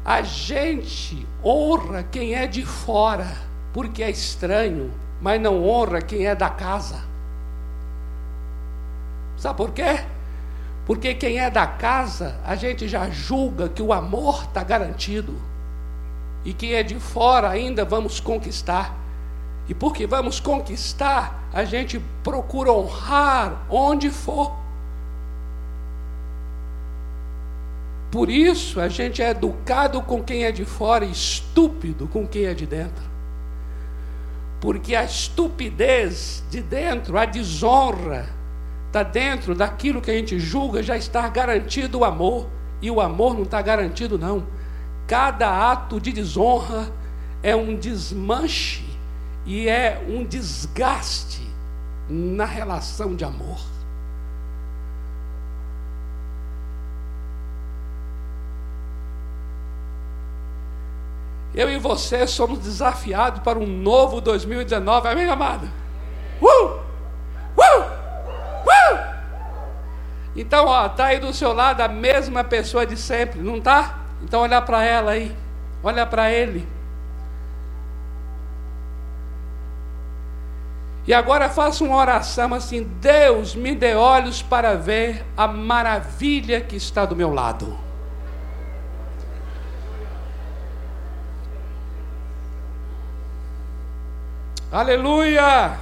A 0.04 0.20
gente 0.22 1.26
honra 1.42 2.02
quem 2.02 2.34
é 2.34 2.46
de 2.46 2.64
fora, 2.64 3.34
porque 3.72 4.02
é 4.02 4.10
estranho, 4.10 4.92
mas 5.20 5.40
não 5.40 5.66
honra 5.66 6.02
quem 6.02 6.26
é 6.26 6.34
da 6.34 6.50
casa. 6.50 7.00
Sabe 9.36 9.56
por 9.56 9.70
quê? 9.72 10.04
Porque 10.84 11.14
quem 11.14 11.38
é 11.38 11.50
da 11.50 11.66
casa, 11.66 12.36
a 12.44 12.54
gente 12.54 12.88
já 12.88 13.08
julga 13.08 13.68
que 13.68 13.82
o 13.82 13.92
amor 13.92 14.44
está 14.44 14.62
garantido. 14.62 15.34
E 16.44 16.52
quem 16.52 16.74
é 16.74 16.82
de 16.82 16.98
fora 16.98 17.48
ainda 17.48 17.84
vamos 17.84 18.18
conquistar. 18.18 18.94
E 19.68 19.74
porque 19.74 20.06
vamos 20.06 20.40
conquistar, 20.40 21.48
a 21.52 21.64
gente 21.64 22.02
procura 22.22 22.72
honrar 22.72 23.64
onde 23.70 24.10
for. 24.10 24.52
Por 28.10 28.28
isso 28.28 28.80
a 28.80 28.88
gente 28.88 29.22
é 29.22 29.30
educado 29.30 30.02
com 30.02 30.22
quem 30.22 30.44
é 30.44 30.52
de 30.52 30.64
fora 30.64 31.04
e 31.04 31.12
estúpido 31.12 32.06
com 32.08 32.26
quem 32.26 32.44
é 32.44 32.54
de 32.54 32.66
dentro. 32.66 33.11
Porque 34.62 34.94
a 34.94 35.02
estupidez 35.02 36.44
de 36.48 36.62
dentro, 36.62 37.18
a 37.18 37.24
desonra, 37.24 38.28
está 38.86 39.02
dentro 39.02 39.56
daquilo 39.56 40.00
que 40.00 40.08
a 40.08 40.14
gente 40.14 40.38
julga 40.38 40.84
já 40.84 40.96
está 40.96 41.28
garantido 41.28 41.98
o 41.98 42.04
amor. 42.04 42.48
E 42.80 42.88
o 42.88 43.00
amor 43.00 43.34
não 43.34 43.42
está 43.42 43.60
garantido, 43.60 44.16
não. 44.16 44.46
Cada 45.04 45.72
ato 45.72 46.00
de 46.00 46.12
desonra 46.12 46.92
é 47.42 47.56
um 47.56 47.74
desmanche 47.74 48.84
e 49.44 49.68
é 49.68 50.00
um 50.08 50.24
desgaste 50.24 51.42
na 52.08 52.44
relação 52.44 53.16
de 53.16 53.24
amor. 53.24 53.71
Eu 61.54 61.70
e 61.70 61.78
você 61.78 62.26
somos 62.26 62.58
desafiados 62.58 63.42
para 63.42 63.58
um 63.58 63.66
novo 63.66 64.20
2019, 64.20 65.08
amém, 65.08 65.28
amado? 65.28 65.68
Uh! 66.40 66.80
Uh! 67.56 67.82
Uh! 68.66 68.98
Então, 70.34 70.66
ó, 70.66 70.88
tá 70.88 71.06
aí 71.06 71.20
do 71.20 71.32
seu 71.32 71.52
lado 71.52 71.82
a 71.82 71.88
mesma 71.88 72.42
pessoa 72.42 72.86
de 72.86 72.96
sempre, 72.96 73.40
não 73.40 73.60
tá? 73.60 73.98
Então 74.22 74.40
olha 74.40 74.62
para 74.62 74.82
ela 74.82 75.12
aí, 75.12 75.36
olha 75.82 76.06
para 76.06 76.30
ele. 76.30 76.66
E 81.06 81.12
agora 81.12 81.50
faça 81.50 81.82
uma 81.84 81.96
oração 81.96 82.54
assim: 82.54 82.84
Deus 83.00 83.54
me 83.54 83.74
dê 83.74 83.94
olhos 83.94 84.40
para 84.40 84.74
ver 84.74 85.24
a 85.36 85.48
maravilha 85.48 86.60
que 86.60 86.76
está 86.76 87.04
do 87.04 87.16
meu 87.16 87.34
lado. 87.34 87.76
Aleluia! 94.72 95.78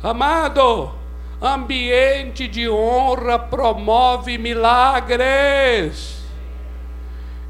Amado, 0.00 0.92
ambiente 1.42 2.46
de 2.46 2.68
honra 2.70 3.40
promove 3.40 4.38
milagres. 4.38 6.22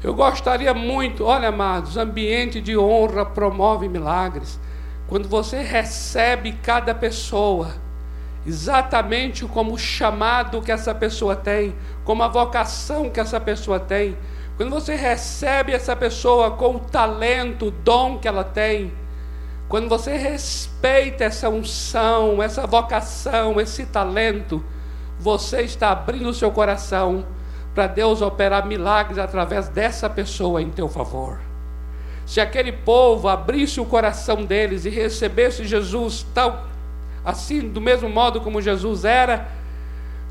Eu 0.03 0.15
gostaria 0.15 0.73
muito, 0.73 1.23
olha, 1.23 1.49
amados, 1.49 1.97
ambiente 1.97 2.59
de 2.59 2.75
honra 2.75 3.23
promove 3.23 3.87
milagres. 3.87 4.59
Quando 5.07 5.29
você 5.29 5.61
recebe 5.61 6.53
cada 6.63 6.95
pessoa, 6.95 7.75
exatamente 8.43 9.45
como 9.45 9.73
o 9.73 9.77
chamado 9.77 10.63
que 10.63 10.71
essa 10.71 10.95
pessoa 10.95 11.35
tem, 11.35 11.75
como 12.03 12.23
a 12.23 12.27
vocação 12.27 13.07
que 13.07 13.19
essa 13.19 13.39
pessoa 13.39 13.79
tem, 13.79 14.17
quando 14.57 14.71
você 14.71 14.95
recebe 14.95 15.73
essa 15.73 15.95
pessoa 15.95 16.49
com 16.49 16.77
o 16.77 16.79
talento, 16.79 17.67
o 17.67 17.71
dom 17.71 18.17
que 18.17 18.27
ela 18.27 18.43
tem, 18.43 18.91
quando 19.73 19.89
você 19.89 20.15
respeita 20.15 21.23
essa 21.23 21.49
unção, 21.49 22.43
essa 22.43 22.67
vocação, 22.67 23.59
esse 23.59 23.87
talento, 23.87 24.63
você 25.19 25.63
está 25.63 25.89
abrindo 25.89 26.29
o 26.29 26.33
seu 26.33 26.51
coração 26.51 27.25
para 27.73 27.87
Deus 27.87 28.21
operar 28.21 28.67
milagres 28.67 29.17
através 29.17 29.67
dessa 29.69 30.07
pessoa 30.07 30.61
em 30.61 30.69
teu 30.69 30.87
favor. 30.87 31.39
Se 32.23 32.39
aquele 32.39 32.71
povo 32.71 33.27
abrisse 33.27 33.81
o 33.81 33.85
coração 33.85 34.45
deles 34.45 34.85
e 34.85 34.91
recebesse 34.91 35.65
Jesus 35.65 36.23
tal 36.35 36.67
assim, 37.25 37.67
do 37.67 37.81
mesmo 37.81 38.07
modo 38.07 38.41
como 38.41 38.61
Jesus 38.61 39.03
era, 39.03 39.47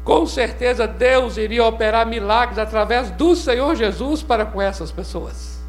com 0.04 0.24
certeza 0.24 0.86
Deus 0.86 1.36
iria 1.36 1.64
operar 1.64 2.06
milagres 2.06 2.60
através 2.60 3.10
do 3.10 3.34
Senhor 3.34 3.74
Jesus 3.74 4.22
para 4.22 4.46
com 4.46 4.62
essas 4.62 4.92
pessoas. 4.92 5.61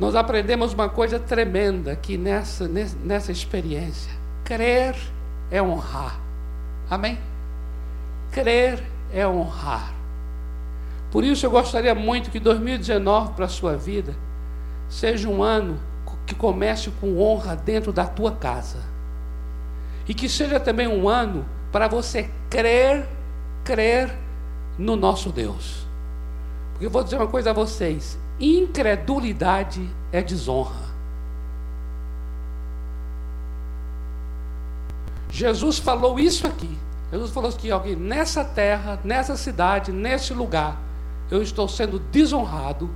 Nós 0.00 0.16
aprendemos 0.16 0.72
uma 0.72 0.88
coisa 0.88 1.18
tremenda 1.18 1.92
aqui 1.92 2.16
nessa, 2.16 2.66
nessa 2.66 3.30
experiência: 3.30 4.10
crer 4.42 4.96
é 5.50 5.62
honrar. 5.62 6.18
Amém? 6.88 7.18
Crer 8.32 8.82
é 9.12 9.28
honrar. 9.28 9.92
Por 11.10 11.22
isso 11.22 11.44
eu 11.44 11.50
gostaria 11.50 11.94
muito 11.94 12.30
que 12.30 12.40
2019 12.40 13.34
para 13.34 13.44
a 13.44 13.48
sua 13.48 13.76
vida 13.76 14.16
seja 14.88 15.28
um 15.28 15.42
ano 15.42 15.78
que 16.26 16.34
comece 16.34 16.90
com 16.98 17.20
honra 17.20 17.54
dentro 17.54 17.92
da 17.92 18.06
tua 18.06 18.32
casa. 18.32 18.78
E 20.08 20.14
que 20.14 20.30
seja 20.30 20.58
também 20.58 20.88
um 20.88 21.10
ano 21.10 21.44
para 21.70 21.88
você 21.88 22.30
crer, 22.48 23.06
crer 23.62 24.10
no 24.78 24.96
nosso 24.96 25.30
Deus. 25.30 25.86
Porque 26.72 26.86
eu 26.86 26.90
vou 26.90 27.04
dizer 27.04 27.16
uma 27.16 27.26
coisa 27.26 27.50
a 27.50 27.52
vocês: 27.52 28.18
incredulidade 28.40 29.88
é 30.10 30.22
desonra. 30.22 30.90
Jesus 35.30 35.78
falou 35.78 36.18
isso 36.18 36.46
aqui. 36.46 36.76
Jesus 37.12 37.30
falou 37.30 37.52
que 37.52 37.70
alguém 37.70 37.96
nessa 37.96 38.44
terra, 38.44 38.98
nessa 39.04 39.36
cidade, 39.36 39.92
nesse 39.92 40.32
lugar, 40.32 40.78
eu 41.30 41.42
estou 41.42 41.68
sendo 41.68 41.98
desonrado 41.98 42.90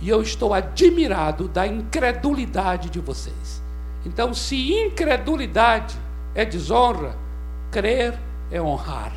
e 0.00 0.08
eu 0.08 0.22
estou 0.22 0.54
admirado 0.54 1.48
da 1.48 1.66
incredulidade 1.66 2.88
de 2.88 3.00
vocês. 3.00 3.62
Então, 4.04 4.32
se 4.32 4.72
incredulidade 4.72 5.96
é 6.34 6.44
desonra, 6.44 7.16
crer 7.70 8.18
é 8.50 8.60
honrar. 8.60 9.12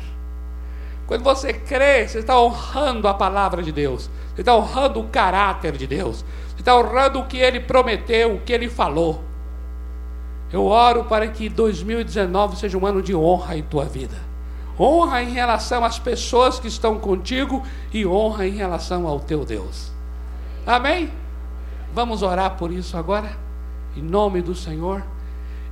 Quando 1.06 1.22
você 1.22 1.52
crê, 1.52 2.08
você 2.08 2.20
está 2.20 2.40
honrando 2.40 3.06
a 3.06 3.14
palavra 3.14 3.62
de 3.62 3.70
Deus, 3.70 4.08
você 4.34 4.40
está 4.40 4.56
honrando 4.56 5.00
o 5.00 5.08
caráter 5.08 5.76
de 5.76 5.86
Deus, 5.86 6.24
você 6.48 6.60
está 6.60 6.76
honrando 6.76 7.20
o 7.20 7.26
que 7.26 7.36
ele 7.36 7.60
prometeu, 7.60 8.34
o 8.34 8.40
que 8.40 8.52
ele 8.52 8.68
falou. 8.68 9.22
Eu 10.52 10.64
oro 10.64 11.04
para 11.04 11.26
que 11.28 11.48
2019 11.48 12.56
seja 12.56 12.78
um 12.78 12.86
ano 12.86 13.02
de 13.02 13.14
honra 13.14 13.56
em 13.56 13.62
tua 13.62 13.84
vida. 13.84 14.16
Honra 14.78 15.22
em 15.22 15.30
relação 15.30 15.84
às 15.84 15.98
pessoas 15.98 16.58
que 16.58 16.68
estão 16.68 16.98
contigo 16.98 17.62
e 17.92 18.06
honra 18.06 18.46
em 18.46 18.52
relação 18.52 19.06
ao 19.06 19.20
teu 19.20 19.44
Deus. 19.44 19.92
Amém? 20.66 21.10
Vamos 21.92 22.22
orar 22.22 22.56
por 22.56 22.72
isso 22.72 22.96
agora, 22.96 23.36
em 23.96 24.02
nome 24.02 24.42
do 24.42 24.54
Senhor. 24.54 25.04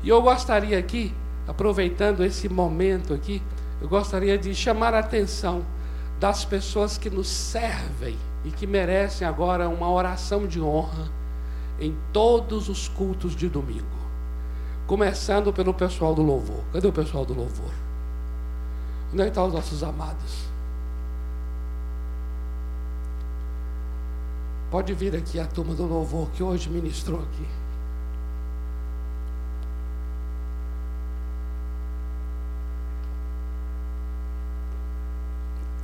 E 0.03 0.09
eu 0.09 0.21
gostaria 0.21 0.79
aqui, 0.79 1.13
aproveitando 1.49 2.25
esse 2.25 2.49
momento 2.49 3.15
aqui, 3.15 3.43
eu 3.83 3.89
gostaria 3.89 4.39
de 4.39 4.55
chamar 4.55 4.95
a 4.95 5.01
atenção 5.01 5.67
das 6.21 6.45
pessoas 6.45 6.97
que 6.97 7.11
nos 7.11 7.27
servem 7.27 8.17
e 8.45 8.51
que 8.53 8.65
merecem 8.65 9.27
agora 9.27 9.69
uma 9.69 9.91
oração 9.91 10.47
de 10.47 10.61
honra 10.61 11.11
em 11.81 11.97
todos 12.13 12.69
os 12.69 12.87
cultos 12.87 13.35
de 13.35 13.49
domingo. 13.49 13.85
Começando 14.87 15.53
pelo 15.53 15.75
pessoal 15.75 16.15
do 16.15 16.23
louvor. 16.23 16.63
Cadê 16.73 16.87
o 16.87 16.93
pessoal 16.93 17.25
do 17.27 17.35
louvor? 17.35 17.73
Onde 19.13 19.23
é 19.23 19.27
estão 19.27 19.49
os 19.49 19.53
nossos 19.53 19.83
amados? 19.83 20.45
Pode 24.71 24.95
vir 24.95 25.17
aqui 25.17 25.41
a 25.41 25.47
turma 25.47 25.75
do 25.75 25.87
louvor 25.87 26.31
que 26.31 26.43
hoje 26.43 26.71
ministrou 26.71 27.19
aqui. 27.19 27.62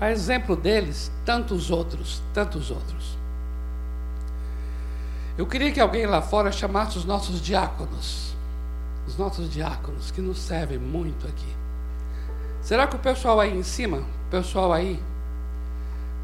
A 0.00 0.10
exemplo 0.10 0.54
deles, 0.54 1.10
tantos 1.24 1.70
outros, 1.70 2.22
tantos 2.32 2.70
outros. 2.70 3.18
Eu 5.36 5.46
queria 5.46 5.72
que 5.72 5.80
alguém 5.80 6.06
lá 6.06 6.22
fora 6.22 6.50
chamasse 6.52 6.98
os 6.98 7.04
nossos 7.04 7.40
diáconos, 7.40 8.34
os 9.06 9.16
nossos 9.16 9.50
diáconos 9.50 10.10
que 10.10 10.20
nos 10.20 10.38
servem 10.38 10.78
muito 10.78 11.26
aqui. 11.26 11.56
Será 12.60 12.86
que 12.86 12.96
o 12.96 12.98
pessoal 12.98 13.40
aí 13.40 13.56
em 13.56 13.62
cima, 13.62 13.98
o 13.98 14.30
pessoal 14.30 14.72
aí 14.72 15.00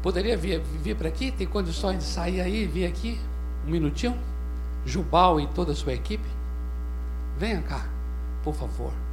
Poderia 0.05 0.37
vir, 0.37 0.61
vir 0.83 0.95
para 0.95 1.07
aqui? 1.07 1.31
Tem 1.31 1.47
condições 1.47 1.97
de 1.97 2.03
sair 2.03 2.39
aí 2.39 2.61
e 2.61 2.67
vir 2.67 2.85
aqui? 2.85 3.19
Um 3.65 3.71
minutinho? 3.71 4.15
Jubal 4.85 5.39
e 5.39 5.47
toda 5.47 5.71
a 5.71 5.75
sua 5.75 5.93
equipe? 5.93 6.29
Venha 7.39 7.59
cá, 7.63 7.87
por 8.43 8.53
favor. 8.53 9.04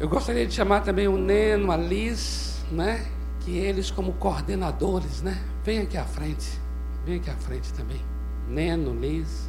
Eu 0.00 0.08
gostaria 0.08 0.46
de 0.46 0.52
chamar 0.52 0.80
também 0.80 1.06
o 1.06 1.16
Neno, 1.16 1.70
a 1.70 1.76
Liz, 1.76 2.64
né? 2.72 3.06
Que 3.40 3.56
eles 3.56 3.90
como 3.90 4.14
coordenadores, 4.14 5.22
né? 5.22 5.40
Venha 5.62 5.82
aqui 5.82 5.96
à 5.96 6.04
frente. 6.04 6.58
Venha 7.04 7.18
aqui 7.18 7.30
à 7.30 7.36
frente 7.36 7.72
também. 7.74 8.00
Neno, 8.48 8.98
Liz. 8.98 9.48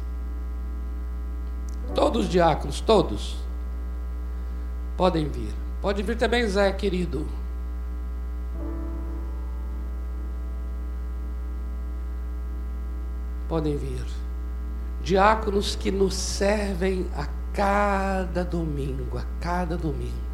Todos 1.94 2.26
os 2.26 2.30
diáconos, 2.30 2.80
todos. 2.80 3.38
Podem 4.96 5.28
vir. 5.28 5.52
Pode 5.80 6.02
vir 6.02 6.16
também, 6.16 6.46
Zé, 6.46 6.70
querido. 6.70 7.26
podem 13.52 13.76
vir. 13.76 14.06
Diáconos 15.02 15.76
que 15.76 15.90
nos 15.90 16.14
servem 16.14 17.06
a 17.14 17.26
cada 17.52 18.42
domingo, 18.42 19.18
a 19.18 19.24
cada 19.42 19.76
domingo. 19.76 20.31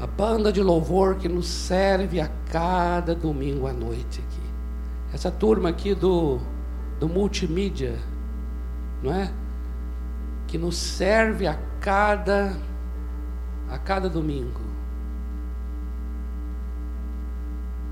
A 0.00 0.06
banda 0.06 0.52
de 0.52 0.62
louvor 0.62 1.16
que 1.16 1.28
nos 1.28 1.46
serve 1.46 2.20
a 2.20 2.28
cada 2.50 3.14
domingo 3.14 3.66
à 3.66 3.72
noite 3.72 4.20
aqui. 4.20 4.46
Essa 5.12 5.30
turma 5.30 5.70
aqui 5.70 5.94
do, 5.94 6.38
do 7.00 7.08
multimídia, 7.08 7.98
não 9.02 9.12
é? 9.12 9.32
Que 10.46 10.58
nos 10.58 10.76
serve 10.76 11.46
a 11.46 11.58
cada 11.80 12.56
a 13.70 13.78
cada 13.78 14.08
domingo. 14.08 14.60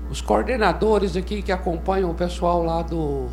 Os 0.09 0.21
coordenadores 0.21 1.17
aqui 1.17 1.41
que 1.41 1.51
acompanham 1.51 2.11
o 2.11 2.13
pessoal 2.13 2.63
lá 2.63 2.81
do 2.81 3.27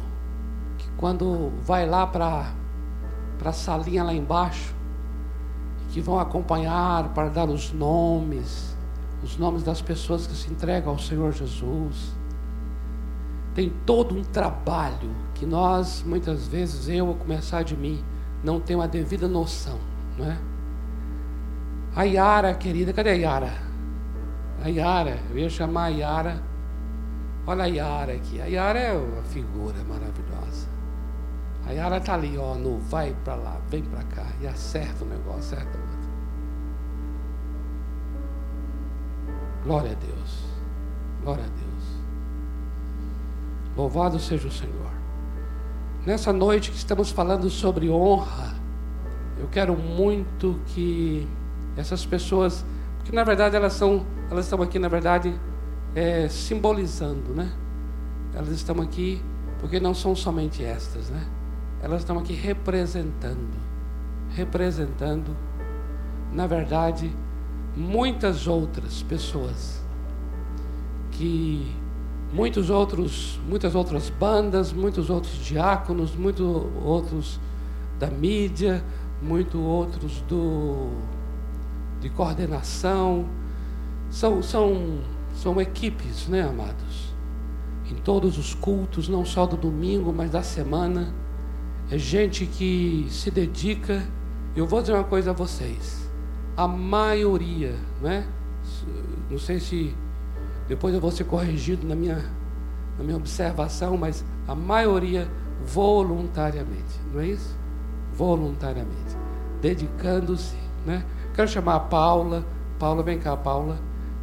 quando 0.96 1.52
vai 1.62 1.86
lá 1.86 2.06
para 2.06 2.52
a 3.44 3.52
salinha 3.52 4.04
lá 4.04 4.14
embaixo, 4.14 4.74
que 5.92 6.00
vão 6.00 6.18
acompanhar 6.18 7.10
para 7.10 7.28
dar 7.28 7.48
os 7.48 7.70
nomes, 7.70 8.74
os 9.22 9.36
nomes 9.36 9.62
das 9.62 9.82
pessoas 9.82 10.26
que 10.26 10.34
se 10.34 10.50
entregam 10.50 10.92
ao 10.92 10.98
Senhor 10.98 11.32
Jesus. 11.32 12.14
Tem 13.54 13.70
todo 13.84 14.16
um 14.16 14.24
trabalho 14.24 15.10
que 15.34 15.44
nós, 15.44 16.02
muitas 16.04 16.48
vezes, 16.48 16.88
eu, 16.88 17.10
a 17.10 17.14
começar 17.14 17.62
de 17.62 17.76
mim, 17.76 18.02
não 18.42 18.58
tenho 18.58 18.80
a 18.80 18.86
devida 18.86 19.28
noção, 19.28 19.78
não 20.18 20.24
é? 20.24 20.38
A 21.94 22.04
Yara, 22.04 22.54
querida, 22.54 22.90
cadê 22.94 23.10
a 23.10 23.12
Yara? 23.12 23.52
A 24.64 24.68
Yara, 24.68 25.18
eu 25.30 25.38
ia 25.38 25.50
chamar 25.50 25.84
a 25.84 25.88
Yara. 25.88 26.42
Olha 27.46 27.64
a 27.64 27.66
Yara 27.66 28.14
aqui. 28.14 28.40
A 28.40 28.46
Yara 28.46 28.78
é 28.78 28.92
uma 28.94 29.22
figura 29.24 29.76
maravilhosa. 29.86 30.31
A 31.66 31.72
Yara 31.72 31.98
está 31.98 32.14
ali, 32.14 32.36
ó, 32.36 32.54
no 32.54 32.78
vai 32.78 33.14
para 33.24 33.34
lá, 33.36 33.60
vem 33.68 33.82
para 33.84 34.02
cá, 34.04 34.26
e 34.40 34.46
acerta 34.46 35.04
o 35.04 35.06
negócio, 35.06 35.40
acerta 35.56 35.78
o 35.78 35.80
outro. 35.80 35.92
Glória 39.64 39.92
a 39.92 39.94
Deus. 39.94 40.44
Glória 41.22 41.44
a 41.44 41.48
Deus. 41.48 41.62
Louvado 43.76 44.18
seja 44.18 44.48
o 44.48 44.50
Senhor. 44.50 44.90
Nessa 46.04 46.32
noite 46.32 46.70
que 46.70 46.76
estamos 46.76 47.10
falando 47.10 47.48
sobre 47.48 47.88
honra, 47.88 48.54
eu 49.38 49.46
quero 49.48 49.76
muito 49.76 50.60
que 50.66 51.28
essas 51.76 52.04
pessoas 52.04 52.64
Porque 52.98 53.14
na 53.14 53.24
verdade 53.24 53.56
elas 53.56 53.72
são, 53.72 54.06
elas 54.30 54.44
estão 54.44 54.62
aqui 54.62 54.78
na 54.78 54.88
verdade 54.88 55.34
é, 55.94 56.28
simbolizando, 56.28 57.34
né? 57.34 57.50
Elas 58.32 58.50
estão 58.50 58.80
aqui 58.80 59.20
porque 59.60 59.80
não 59.80 59.94
são 59.94 60.14
somente 60.14 60.64
estas, 60.64 61.10
né? 61.10 61.24
Elas 61.82 62.02
estão 62.02 62.18
aqui 62.18 62.32
representando, 62.32 63.58
representando, 64.30 65.36
na 66.32 66.46
verdade, 66.46 67.14
muitas 67.76 68.46
outras 68.46 69.02
pessoas 69.02 69.82
que 71.10 71.74
muitos 72.32 72.70
outros, 72.70 73.38
muitas 73.46 73.74
outras 73.74 74.08
bandas, 74.08 74.72
muitos 74.72 75.10
outros 75.10 75.34
diáconos, 75.44 76.14
muitos 76.14 76.46
outros 76.84 77.40
da 77.98 78.08
mídia, 78.08 78.82
muitos 79.20 79.60
outros 79.60 80.22
do 80.22 80.90
de 82.00 82.10
coordenação, 82.10 83.26
são, 84.10 84.42
são, 84.42 84.98
são 85.36 85.60
equipes, 85.60 86.26
né, 86.26 86.42
amados? 86.42 87.14
Em 87.88 87.94
todos 87.94 88.38
os 88.38 88.54
cultos, 88.54 89.08
não 89.08 89.24
só 89.24 89.46
do 89.46 89.56
domingo, 89.56 90.12
mas 90.12 90.30
da 90.30 90.42
semana. 90.42 91.14
É 91.92 91.98
gente 91.98 92.46
que 92.46 93.06
se 93.10 93.30
dedica. 93.30 94.02
Eu 94.56 94.66
vou 94.66 94.80
dizer 94.80 94.94
uma 94.94 95.04
coisa 95.04 95.32
a 95.32 95.34
vocês. 95.34 96.10
A 96.56 96.66
maioria, 96.66 97.74
né? 98.00 98.26
Não 99.30 99.38
sei 99.38 99.60
se 99.60 99.94
depois 100.66 100.94
eu 100.94 101.00
vou 101.02 101.10
ser 101.10 101.24
corrigido 101.24 101.86
na 101.86 101.94
minha, 101.94 102.24
na 102.96 103.04
minha 103.04 103.16
observação, 103.18 103.98
mas 103.98 104.24
a 104.48 104.54
maioria 104.54 105.28
voluntariamente, 105.66 106.98
não 107.12 107.20
é 107.20 107.26
isso? 107.26 107.54
Voluntariamente, 108.14 109.14
dedicando-se, 109.60 110.56
né? 110.86 111.04
Quero 111.34 111.48
chamar 111.48 111.74
a 111.74 111.80
Paula. 111.80 112.42
Paula, 112.78 113.02
vem 113.02 113.18
cá, 113.18 113.36
Paula, 113.36 113.78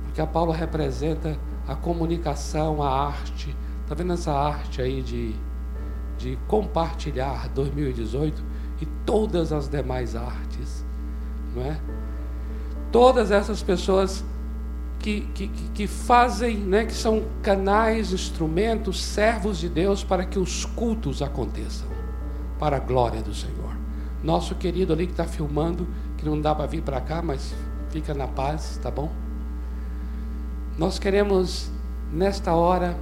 porque 0.05 0.19
a 0.19 0.25
Paula 0.25 0.55
representa 0.55 1.37
a 1.67 1.75
comunicação, 1.75 2.81
a 2.81 3.05
arte. 3.05 3.55
Está 3.83 3.93
vendo 3.93 4.13
essa 4.13 4.33
arte 4.33 4.81
aí 4.81 5.03
de, 5.03 5.35
de 6.19 6.37
compartilhar 6.47 7.47
2018 7.49 8.43
e 8.81 8.85
todas 9.05 9.53
as 9.53 9.69
demais 9.69 10.15
artes, 10.15 10.85
não 11.55 11.63
é? 11.63 11.79
Todas 12.91 13.31
essas 13.31 13.63
pessoas 13.63 14.23
que, 14.99 15.21
que, 15.33 15.47
que 15.47 15.87
fazem, 15.87 16.57
né, 16.57 16.85
que 16.85 16.93
são 16.93 17.23
canais, 17.41 18.11
instrumentos, 18.11 19.01
servos 19.01 19.57
de 19.57 19.69
Deus 19.69 20.03
para 20.03 20.25
que 20.25 20.37
os 20.37 20.65
cultos 20.65 21.21
aconteçam, 21.21 21.87
para 22.59 22.75
a 22.75 22.79
glória 22.79 23.21
do 23.21 23.33
Senhor. 23.33 23.77
Nosso 24.21 24.55
querido 24.55 24.91
ali 24.91 25.05
que 25.05 25.13
está 25.13 25.23
filmando, 25.23 25.87
que 26.17 26.25
não 26.25 26.39
dá 26.39 26.53
para 26.53 26.65
vir 26.65 26.81
para 26.81 26.99
cá, 26.99 27.21
mas 27.21 27.55
fica 27.89 28.13
na 28.13 28.27
paz, 28.27 28.77
tá 28.83 28.91
bom? 28.91 29.09
Nós 30.77 30.99
queremos, 30.99 31.71
nesta 32.11 32.53
hora, 32.53 32.97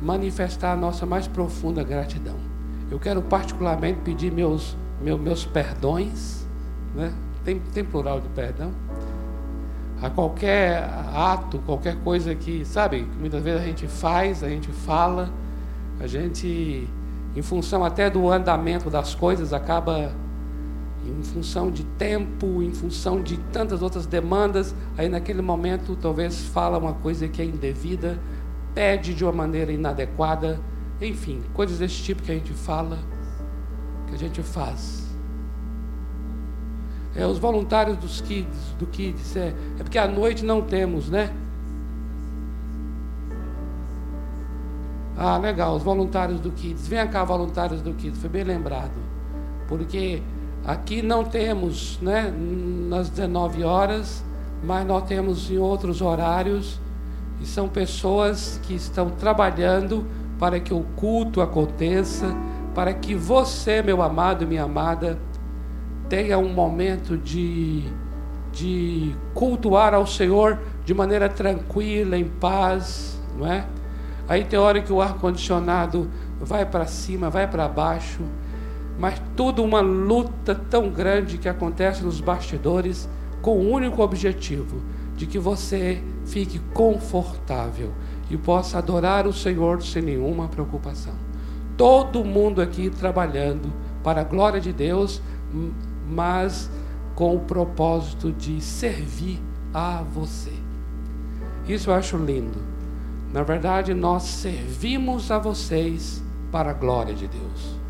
manifestar 0.00 0.72
a 0.72 0.76
nossa 0.76 1.04
mais 1.04 1.28
profunda 1.28 1.82
gratidão. 1.82 2.53
Eu 2.94 3.00
quero 3.00 3.20
particularmente 3.20 3.98
pedir 4.04 4.30
meus, 4.30 4.76
meus, 5.02 5.44
perdões, 5.44 6.46
né? 6.94 7.12
tem, 7.44 7.58
tem 7.58 7.84
plural 7.84 8.20
de 8.20 8.28
perdão? 8.28 8.70
A 10.00 10.08
qualquer 10.08 10.88
ato, 11.12 11.58
qualquer 11.66 11.96
coisa 12.04 12.36
que, 12.36 12.64
sabe, 12.64 13.04
muitas 13.18 13.42
vezes 13.42 13.62
a 13.62 13.64
gente 13.64 13.88
faz, 13.88 14.44
a 14.44 14.48
gente 14.48 14.68
fala, 14.68 15.28
a 15.98 16.06
gente, 16.06 16.88
em 17.34 17.42
função 17.42 17.84
até 17.84 18.08
do 18.08 18.30
andamento 18.30 18.88
das 18.88 19.12
coisas, 19.12 19.52
acaba 19.52 20.12
em 21.04 21.22
função 21.24 21.72
de 21.72 21.82
tempo, 21.82 22.62
em 22.62 22.72
função 22.72 23.20
de 23.20 23.38
tantas 23.52 23.82
outras 23.82 24.06
demandas, 24.06 24.72
aí 24.96 25.08
naquele 25.08 25.42
momento 25.42 25.98
talvez 26.00 26.44
fala 26.46 26.78
uma 26.78 26.92
coisa 26.92 27.26
que 27.26 27.42
é 27.42 27.44
indevida, 27.44 28.20
pede 28.72 29.14
de 29.14 29.24
uma 29.24 29.32
maneira 29.32 29.72
inadequada, 29.72 30.60
enfim, 31.04 31.42
coisas 31.52 31.78
desse 31.78 32.02
tipo 32.02 32.22
que 32.22 32.32
a 32.32 32.34
gente 32.34 32.52
fala, 32.52 32.98
que 34.08 34.14
a 34.14 34.18
gente 34.18 34.42
faz. 34.42 35.04
É, 37.14 37.26
os 37.26 37.38
voluntários 37.38 37.96
dos 37.96 38.20
kids, 38.20 38.74
do 38.78 38.86
kids, 38.86 39.36
é, 39.36 39.54
é 39.78 39.82
porque 39.82 39.98
à 39.98 40.08
noite 40.08 40.44
não 40.44 40.62
temos, 40.62 41.08
né? 41.08 41.32
Ah, 45.16 45.38
legal, 45.38 45.76
os 45.76 45.82
voluntários 45.84 46.40
do 46.40 46.50
Kids. 46.50 46.88
Vem 46.88 47.06
cá, 47.06 47.22
voluntários 47.22 47.80
do 47.80 47.94
Kids, 47.94 48.18
foi 48.20 48.28
bem 48.28 48.42
lembrado. 48.42 48.90
Porque 49.68 50.20
Aqui 50.64 51.02
não 51.02 51.24
temos, 51.24 51.98
né, 52.00 52.32
nas 52.88 53.10
19 53.10 53.62
horas, 53.62 54.24
mas 54.62 54.86
nós 54.86 55.04
temos 55.04 55.50
em 55.50 55.58
outros 55.58 56.00
horários, 56.00 56.80
e 57.38 57.44
são 57.44 57.68
pessoas 57.68 58.58
que 58.62 58.72
estão 58.74 59.10
trabalhando 59.10 60.06
para 60.38 60.60
que 60.60 60.72
o 60.72 60.80
culto 60.96 61.40
aconteça, 61.40 62.34
para 62.74 62.92
que 62.92 63.14
você, 63.14 63.82
meu 63.82 64.02
amado 64.02 64.44
e 64.44 64.46
minha 64.46 64.64
amada, 64.64 65.18
tenha 66.08 66.38
um 66.38 66.52
momento 66.52 67.16
de, 67.16 67.84
de 68.52 69.14
cultuar 69.32 69.94
ao 69.94 70.06
Senhor 70.06 70.58
de 70.84 70.92
maneira 70.92 71.28
tranquila, 71.28 72.16
em 72.16 72.24
paz, 72.24 73.20
não 73.36 73.46
é? 73.46 73.66
Aí 74.28 74.44
tem 74.44 74.58
hora 74.58 74.80
que 74.80 74.92
o 74.92 75.00
ar-condicionado 75.00 76.10
vai 76.40 76.64
para 76.64 76.86
cima, 76.86 77.30
vai 77.30 77.46
para 77.46 77.68
baixo, 77.68 78.22
mas 78.98 79.20
tudo 79.36 79.62
uma 79.62 79.80
luta 79.80 80.54
tão 80.54 80.88
grande 80.90 81.38
que 81.38 81.48
acontece 81.48 82.02
nos 82.02 82.20
bastidores 82.20 83.08
com 83.42 83.58
o 83.58 83.70
único 83.70 84.02
objetivo 84.02 84.82
de 85.16 85.26
que 85.26 85.38
você 85.38 86.02
fique 86.24 86.58
confortável 86.72 87.92
e 88.30 88.36
possa 88.36 88.78
adorar 88.78 89.26
o 89.26 89.32
Senhor 89.32 89.82
sem 89.82 90.02
nenhuma 90.02 90.48
preocupação. 90.48 91.14
Todo 91.76 92.24
mundo 92.24 92.60
aqui 92.62 92.90
trabalhando 92.90 93.72
para 94.02 94.20
a 94.20 94.24
glória 94.24 94.60
de 94.60 94.72
Deus, 94.72 95.20
mas 96.08 96.70
com 97.14 97.36
o 97.36 97.40
propósito 97.40 98.32
de 98.32 98.60
servir 98.60 99.40
a 99.72 100.02
você. 100.02 100.52
Isso 101.68 101.90
eu 101.90 101.94
acho 101.94 102.16
lindo. 102.16 102.58
Na 103.32 103.42
verdade, 103.42 103.94
nós 103.94 104.22
servimos 104.22 105.30
a 105.30 105.38
vocês 105.38 106.22
para 106.52 106.70
a 106.70 106.74
glória 106.74 107.14
de 107.14 107.26
Deus 107.26 107.84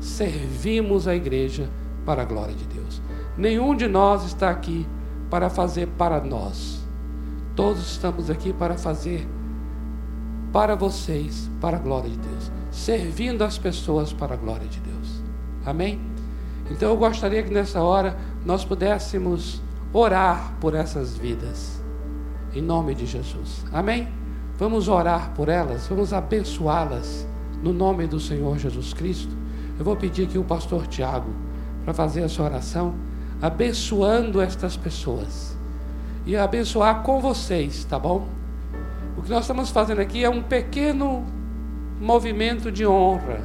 servimos 0.00 1.06
a 1.06 1.14
igreja 1.14 1.68
para 2.04 2.22
a 2.22 2.24
glória 2.24 2.54
de 2.54 2.64
Deus. 2.64 3.00
Nenhum 3.36 3.76
de 3.76 3.86
nós 3.86 4.24
está 4.24 4.50
aqui 4.50 4.86
para 5.28 5.50
fazer 5.50 5.86
para 5.98 6.20
nós. 6.20 6.80
Todos 7.54 7.92
estamos 7.92 8.30
aqui 8.30 8.52
para 8.52 8.76
fazer 8.76 9.20
para 9.20 9.39
vocês, 10.78 11.50
para 11.60 11.76
a 11.76 11.80
glória 11.80 12.10
de 12.10 12.18
Deus, 12.18 12.50
servindo 12.70 13.42
as 13.42 13.58
pessoas 13.58 14.12
para 14.12 14.34
a 14.34 14.36
glória 14.36 14.66
de 14.66 14.80
Deus. 14.80 15.22
Amém? 15.64 16.00
Então 16.70 16.90
eu 16.90 16.96
gostaria 16.96 17.42
que 17.42 17.52
nessa 17.52 17.82
hora 17.82 18.16
nós 18.44 18.64
pudéssemos 18.64 19.60
orar 19.92 20.54
por 20.60 20.74
essas 20.74 21.16
vidas, 21.16 21.80
em 22.54 22.62
nome 22.62 22.94
de 22.94 23.06
Jesus. 23.06 23.64
Amém? 23.72 24.08
Vamos 24.58 24.88
orar 24.88 25.32
por 25.34 25.48
elas, 25.48 25.86
vamos 25.88 26.12
abençoá-las, 26.12 27.26
no 27.62 27.72
nome 27.72 28.06
do 28.06 28.20
Senhor 28.20 28.58
Jesus 28.58 28.92
Cristo. 28.92 29.34
Eu 29.78 29.84
vou 29.84 29.96
pedir 29.96 30.24
aqui 30.24 30.38
o 30.38 30.44
pastor 30.44 30.86
Tiago 30.86 31.30
para 31.84 31.94
fazer 31.94 32.22
essa 32.22 32.42
oração, 32.42 32.94
abençoando 33.40 34.40
estas 34.40 34.76
pessoas. 34.76 35.56
E 36.26 36.36
abençoar 36.36 37.02
com 37.02 37.20
vocês, 37.20 37.84
tá 37.84 37.98
bom? 37.98 38.39
O 39.20 39.22
que 39.22 39.28
nós 39.28 39.42
estamos 39.42 39.68
fazendo 39.68 40.00
aqui 40.00 40.24
é 40.24 40.30
um 40.30 40.42
pequeno 40.42 41.26
movimento 42.00 42.72
de 42.72 42.86
honra. 42.86 43.42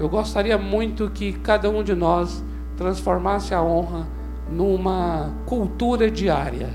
Eu 0.00 0.08
gostaria 0.08 0.56
muito 0.56 1.10
que 1.10 1.34
cada 1.34 1.68
um 1.68 1.82
de 1.82 1.94
nós 1.94 2.42
transformasse 2.74 3.52
a 3.52 3.62
honra 3.62 4.06
numa 4.50 5.30
cultura 5.44 6.10
diária, 6.10 6.70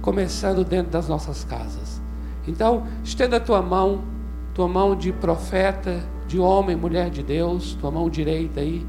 começando 0.00 0.64
dentro 0.64 0.92
das 0.92 1.08
nossas 1.08 1.42
casas. 1.42 2.00
Então, 2.46 2.84
estenda 3.02 3.38
a 3.38 3.40
tua 3.40 3.60
mão, 3.60 4.04
tua 4.54 4.68
mão 4.68 4.94
de 4.94 5.10
profeta, 5.12 6.04
de 6.28 6.38
homem, 6.38 6.76
mulher 6.76 7.10
de 7.10 7.24
Deus, 7.24 7.74
tua 7.80 7.90
mão 7.90 8.08
direita 8.08 8.60
aí, 8.60 8.86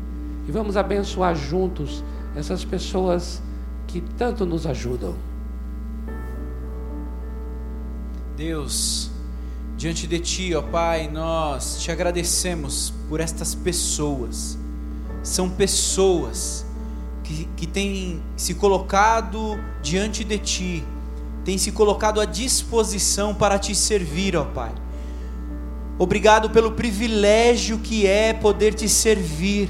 e 0.47 0.51
vamos 0.51 0.77
abençoar 0.77 1.33
juntos 1.33 2.03
essas 2.35 2.63
pessoas 2.63 3.41
que 3.87 4.01
tanto 4.01 4.45
nos 4.45 4.67
ajudam. 4.67 5.15
Deus, 8.35 9.09
diante 9.77 10.05
de 10.05 10.19
Ti, 10.19 10.53
ó 10.55 10.61
Pai, 10.61 11.07
nós 11.07 11.77
te 11.79 11.89
agradecemos 11.89 12.93
por 13.07 13.21
estas 13.21 13.55
pessoas. 13.55 14.57
São 15.23 15.49
pessoas 15.49 16.65
que, 17.23 17.47
que 17.55 17.65
têm 17.65 18.21
se 18.35 18.53
colocado 18.55 19.57
diante 19.81 20.23
de 20.23 20.37
Ti, 20.37 20.83
têm 21.45 21.57
se 21.57 21.71
colocado 21.71 22.19
à 22.19 22.25
disposição 22.25 23.33
para 23.33 23.57
Te 23.57 23.73
servir, 23.73 24.35
ó 24.35 24.43
Pai. 24.43 24.73
Obrigado 25.97 26.49
pelo 26.49 26.73
privilégio 26.73 27.79
que 27.79 28.05
é 28.05 28.33
poder 28.33 28.73
te 28.73 28.89
servir, 28.89 29.69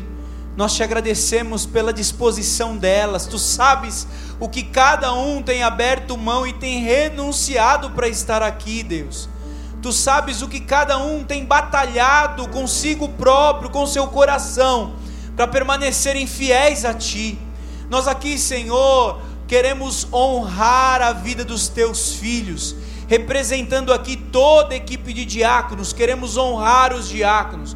Nós 0.56 0.74
te 0.74 0.84
agradecemos 0.84 1.66
pela 1.66 1.92
disposição 1.92 2.78
delas. 2.78 3.26
Tu 3.26 3.38
sabes 3.38 4.08
o 4.40 4.48
que 4.48 4.64
cada 4.64 5.14
um 5.14 5.42
tem 5.42 5.64
aberto 5.64 6.18
mão 6.18 6.48
e 6.48 6.54
tem 6.54 6.82
renunciado 6.82 7.92
para 7.92 8.08
estar 8.08 8.42
aqui, 8.42 8.82
Deus. 8.82 9.28
Tu 9.82 9.92
sabes 9.92 10.42
o 10.42 10.48
que 10.48 10.62
cada 10.62 10.98
um 10.98 11.24
tem 11.24 11.46
batalhado 11.46 12.48
consigo 12.48 13.10
próprio, 13.10 13.70
com 13.70 13.86
seu 13.86 14.08
coração, 14.08 14.96
para 15.36 15.46
permanecerem 15.46 16.26
fiéis 16.26 16.86
a 16.86 16.94
Ti. 16.94 17.38
Nós 17.90 18.08
aqui, 18.08 18.40
Senhor, 18.40 19.20
queremos 19.48 20.08
honrar 20.12 21.02
a 21.02 21.12
vida 21.12 21.44
dos 21.44 21.68
Teus 21.68 22.14
filhos, 22.14 22.76
representando 23.08 23.94
aqui 23.94 24.16
toda 24.16 24.74
a 24.74 24.78
equipe 24.78 25.14
de 25.14 25.26
diáconos, 25.26 25.94
queremos 25.94 26.36
honrar 26.38 26.94
os 26.94 27.08
diáconos 27.08 27.76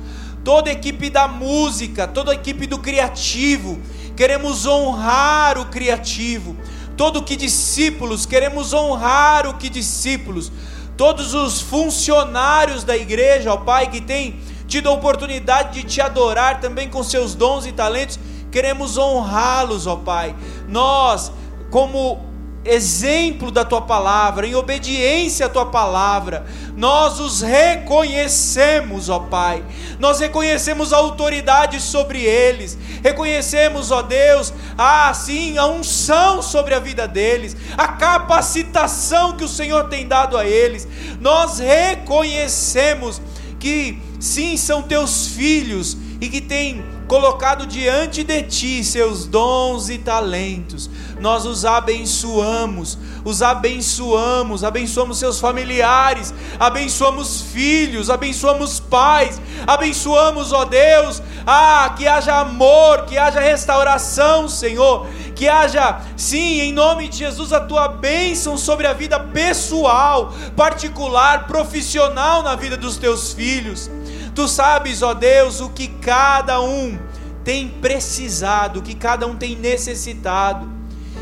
toda 0.50 0.72
a 0.72 0.74
equipe 0.74 1.12
da 1.12 1.28
música, 1.28 2.08
toda 2.08 2.32
a 2.32 2.34
equipe 2.34 2.66
do 2.66 2.80
criativo, 2.80 3.80
queremos 4.18 4.66
honrar 4.66 5.60
o 5.60 5.66
criativo, 5.66 6.58
todo 6.98 7.22
que 7.22 7.36
discípulos, 7.36 8.26
queremos 8.26 8.74
honrar 8.74 9.46
o 9.46 9.54
que 9.60 9.70
discípulos, 9.70 10.52
todos 10.98 11.36
os 11.36 11.62
funcionários 11.62 12.84
da 12.84 12.98
igreja, 12.98 13.54
ó 13.54 13.58
Pai, 13.58 13.92
que 13.92 14.02
tem 14.02 14.40
tido 14.68 14.90
a 14.90 14.92
oportunidade 14.92 15.84
de 15.84 15.88
te 15.88 16.02
adorar 16.02 16.60
também 16.60 16.90
com 16.90 17.04
seus 17.04 17.36
dons 17.36 17.68
e 17.68 17.72
talentos, 17.72 18.18
queremos 18.52 18.98
honrá-los, 18.98 19.86
ó 19.86 19.98
Pai. 19.98 20.36
Nós, 20.68 21.32
como 21.70 22.26
exemplo 22.66 23.52
da 23.52 23.64
tua 23.64 23.82
palavra, 23.82 24.46
em 24.46 24.54
obediência 24.54 25.46
à 25.46 25.50
tua 25.50 25.66
palavra, 25.66 26.46
nós 26.76 27.20
os 27.20 27.42
reconhecemos, 27.42 29.10
ó 29.10 29.20
Pai. 29.20 29.64
Nós 29.98 30.20
reconhecemos 30.20 30.92
a 30.92 30.98
autoridade 30.98 31.80
sobre 31.80 32.22
eles. 32.22 32.78
Reconhecemos, 33.04 33.92
ó 33.92 34.02
Deus, 34.02 34.54
ah, 34.78 35.14
sim, 35.14 35.58
a 35.58 35.66
unção 35.66 36.42
sobre 36.42 36.74
a 36.74 36.80
vida 36.80 37.08
deles, 37.08 37.56
a 37.78 37.88
capacitação 37.88 39.38
que 39.38 39.44
o 39.44 39.50
Senhor 39.50 39.86
tem 39.86 40.08
dado 40.08 40.38
a 40.38 40.46
eles. 40.46 40.88
Nós 41.20 41.60
reconhecemos 41.60 43.22
que 43.60 44.02
sim, 44.20 44.58
são 44.58 44.82
teus 44.82 45.28
filhos 45.28 45.98
e 46.22 46.28
que 46.28 46.42
têm 46.42 46.84
colocado 47.08 47.66
diante 47.66 48.24
de 48.24 48.44
ti 48.44 48.84
seus 48.84 49.26
dons 49.26 49.90
e 49.90 49.98
talentos 49.98 50.90
nós 51.20 51.46
os 51.46 51.66
abençoamos, 51.66 52.98
os 53.26 53.42
abençoamos, 53.42 54.64
abençoamos 54.64 55.20
seus 55.20 55.40
familiares, 55.40 56.34
abençoamos 56.60 57.42
filhos, 57.42 58.10
abençoamos 58.10 58.80
pais, 58.80 59.42
abençoamos, 59.68 60.54
ó 60.54 60.64
Deus, 60.64 61.22
ah, 61.46 61.94
que 61.98 62.08
haja 62.08 62.40
amor, 62.40 63.06
que 63.06 63.18
haja 63.18 63.40
restauração, 63.40 64.48
Senhor, 64.48 65.08
que 65.36 65.48
haja, 65.48 66.02
sim, 66.16 66.62
em 66.62 66.74
nome 66.74 67.10
de 67.10 67.18
Jesus, 67.18 67.52
a 67.52 67.60
tua 67.60 67.88
bênção 67.88 68.58
sobre 68.58 68.88
a 68.88 68.94
vida 68.94 69.20
pessoal, 69.20 70.34
particular, 70.56 71.48
profissional 71.48 72.42
na 72.44 72.56
vida 72.56 72.78
dos 72.78 72.98
teus 72.98 73.34
filhos. 73.34 73.90
Tu 74.34 74.48
sabes, 74.48 75.02
ó 75.02 75.14
Deus, 75.14 75.60
o 75.60 75.70
que 75.70 75.88
cada 75.88 76.62
um 76.62 76.98
tem 77.44 77.68
precisado, 77.68 78.80
o 78.80 78.82
que 78.82 78.96
cada 78.96 79.28
um 79.28 79.36
tem 79.36 79.56
necessitado 79.56 80.79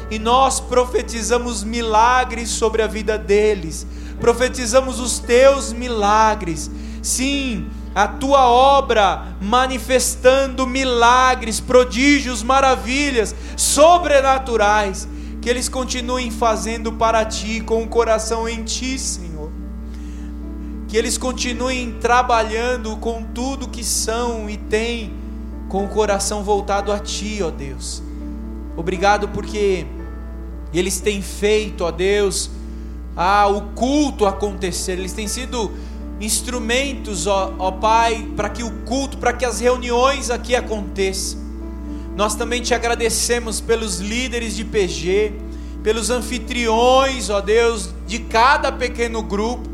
e 0.10 0.18
nós 0.18 0.60
profetizamos 0.60 1.64
milagres 1.64 2.50
sobre 2.50 2.82
a 2.82 2.88
vida 2.88 3.18
deles, 3.18 3.86
profetizamos 4.20 5.00
os 5.00 5.20
teus 5.20 5.74
milagres, 5.74 6.72
sim, 7.02 7.68
a 7.98 8.08
tua 8.08 8.48
obra 8.48 9.36
manifestando 9.42 10.68
milagres, 10.68 11.60
prodígios, 11.60 12.44
maravilhas 12.44 13.34
sobrenaturais, 13.56 15.08
que 15.42 15.50
eles 15.50 15.68
continuem 15.68 16.30
fazendo 16.30 16.94
para 16.94 17.26
ti 17.26 17.60
com 17.60 17.84
o 17.84 17.88
coração 17.88 18.48
em 18.48 18.64
ti, 18.64 19.00
Senhor. 19.00 19.52
Que 20.88 20.96
eles 20.96 21.18
continuem 21.18 21.94
trabalhando 22.00 22.96
com 22.98 23.24
tudo 23.24 23.68
que 23.68 23.84
são 23.84 24.48
e 24.48 24.58
têm, 24.58 25.14
com 25.68 25.84
o 25.84 25.90
coração 25.90 26.44
voltado 26.44 26.92
a 26.92 27.00
ti, 27.00 27.40
ó 27.44 27.50
Deus. 27.50 28.04
Obrigado 28.76 29.28
porque 29.30 29.88
e 30.74 30.80
eles 30.80 31.00
têm 31.00 31.22
feito, 31.22 31.84
ó 31.84 31.92
Deus, 31.92 32.50
o 33.54 33.62
culto 33.74 34.26
acontecer. 34.26 34.94
Eles 34.94 35.14
têm 35.14 35.28
sido 35.28 35.72
instrumentos, 36.20 37.28
ó, 37.28 37.54
ó 37.58 37.72
Pai, 37.72 38.28
para 38.36 38.50
que 38.50 38.64
o 38.64 38.72
culto, 38.86 39.18
para 39.18 39.34
que 39.34 39.46
as 39.46 39.60
reuniões 39.60 40.30
aqui 40.30 40.56
aconteçam. 40.56 41.40
Nós 42.16 42.36
também 42.36 42.62
te 42.62 42.74
agradecemos 42.74 43.62
pelos 43.62 44.00
líderes 44.00 44.56
de 44.56 44.66
PG, 44.66 45.34
pelos 45.84 46.10
anfitriões, 46.10 47.30
ó 47.30 47.40
Deus, 47.40 47.94
de 48.08 48.20
cada 48.20 48.72
pequeno 48.72 49.22
grupo. 49.22 49.70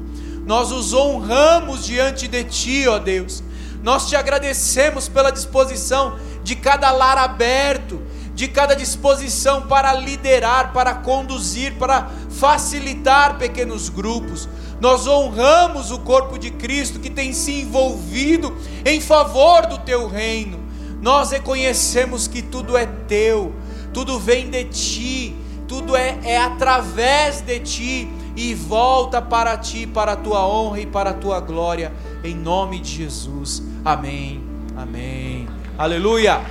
Nós 0.45 0.71
os 0.71 0.93
honramos 0.93 1.85
diante 1.85 2.27
de 2.27 2.43
Ti, 2.43 2.85
ó 2.87 2.99
Deus. 2.99 3.41
Nós 3.81 4.09
te 4.09 4.15
agradecemos 4.15 5.07
pela 5.07 5.31
disposição 5.31 6.17
de 6.43 6.55
cada 6.55 6.91
lar 6.91 7.17
aberto, 7.17 8.01
de 8.33 8.47
cada 8.47 8.75
disposição 8.75 9.63
para 9.63 9.93
liderar, 9.93 10.73
para 10.73 10.95
conduzir, 10.95 11.73
para 11.75 12.09
facilitar 12.29 13.37
pequenos 13.37 13.89
grupos. 13.89 14.49
Nós 14.79 15.07
honramos 15.07 15.91
o 15.91 15.99
corpo 15.99 16.37
de 16.37 16.51
Cristo 16.51 16.99
que 16.99 17.09
tem 17.09 17.31
se 17.31 17.61
envolvido 17.61 18.55
em 18.85 18.99
favor 18.99 19.65
do 19.67 19.77
teu 19.79 20.07
reino. 20.07 20.59
Nós 21.01 21.31
reconhecemos 21.31 22.27
que 22.27 22.41
tudo 22.41 22.77
é 22.77 22.85
teu, 22.85 23.53
tudo 23.93 24.19
vem 24.19 24.49
de 24.49 24.63
ti, 24.65 25.35
tudo 25.67 25.95
é, 25.95 26.17
é 26.23 26.37
através 26.37 27.41
de 27.41 27.59
ti 27.59 28.09
e 28.35 28.53
volta 28.53 29.21
para 29.21 29.57
ti, 29.57 29.85
para 29.85 30.13
a 30.13 30.15
tua 30.15 30.47
honra 30.47 30.79
e 30.79 30.85
para 30.85 31.11
a 31.11 31.13
tua 31.13 31.39
glória, 31.39 31.93
em 32.23 32.35
nome 32.35 32.79
de 32.79 33.03
Jesus. 33.03 33.61
Amém. 33.85 34.43
Amém. 34.75 35.47
Aleluia. 35.77 36.41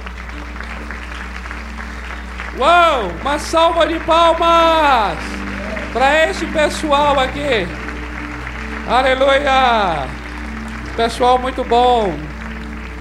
Uau! 2.59 3.09
Uma 3.21 3.39
salva 3.39 3.87
de 3.87 3.99
palmas 4.01 5.19
para 5.93 6.29
esse 6.29 6.45
pessoal 6.47 7.19
aqui. 7.19 7.67
Aleluia! 8.87 10.07
Pessoal 10.95 11.39
muito 11.39 11.65
bom. 11.65 12.13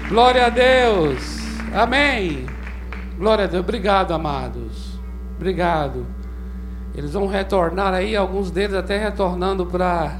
Glória 0.08 0.46
a 0.46 0.48
Deus. 0.48 1.38
Amém. 1.74 2.46
Glória 3.18 3.44
a 3.44 3.46
Deus. 3.46 3.62
Obrigado, 3.62 4.14
amados. 4.14 4.98
Obrigado. 5.36 6.06
Eles 6.94 7.12
vão 7.12 7.26
retornar 7.26 7.92
aí, 7.92 8.16
alguns 8.16 8.50
deles 8.50 8.74
até 8.74 8.98
retornando 8.98 9.66
para 9.66 10.16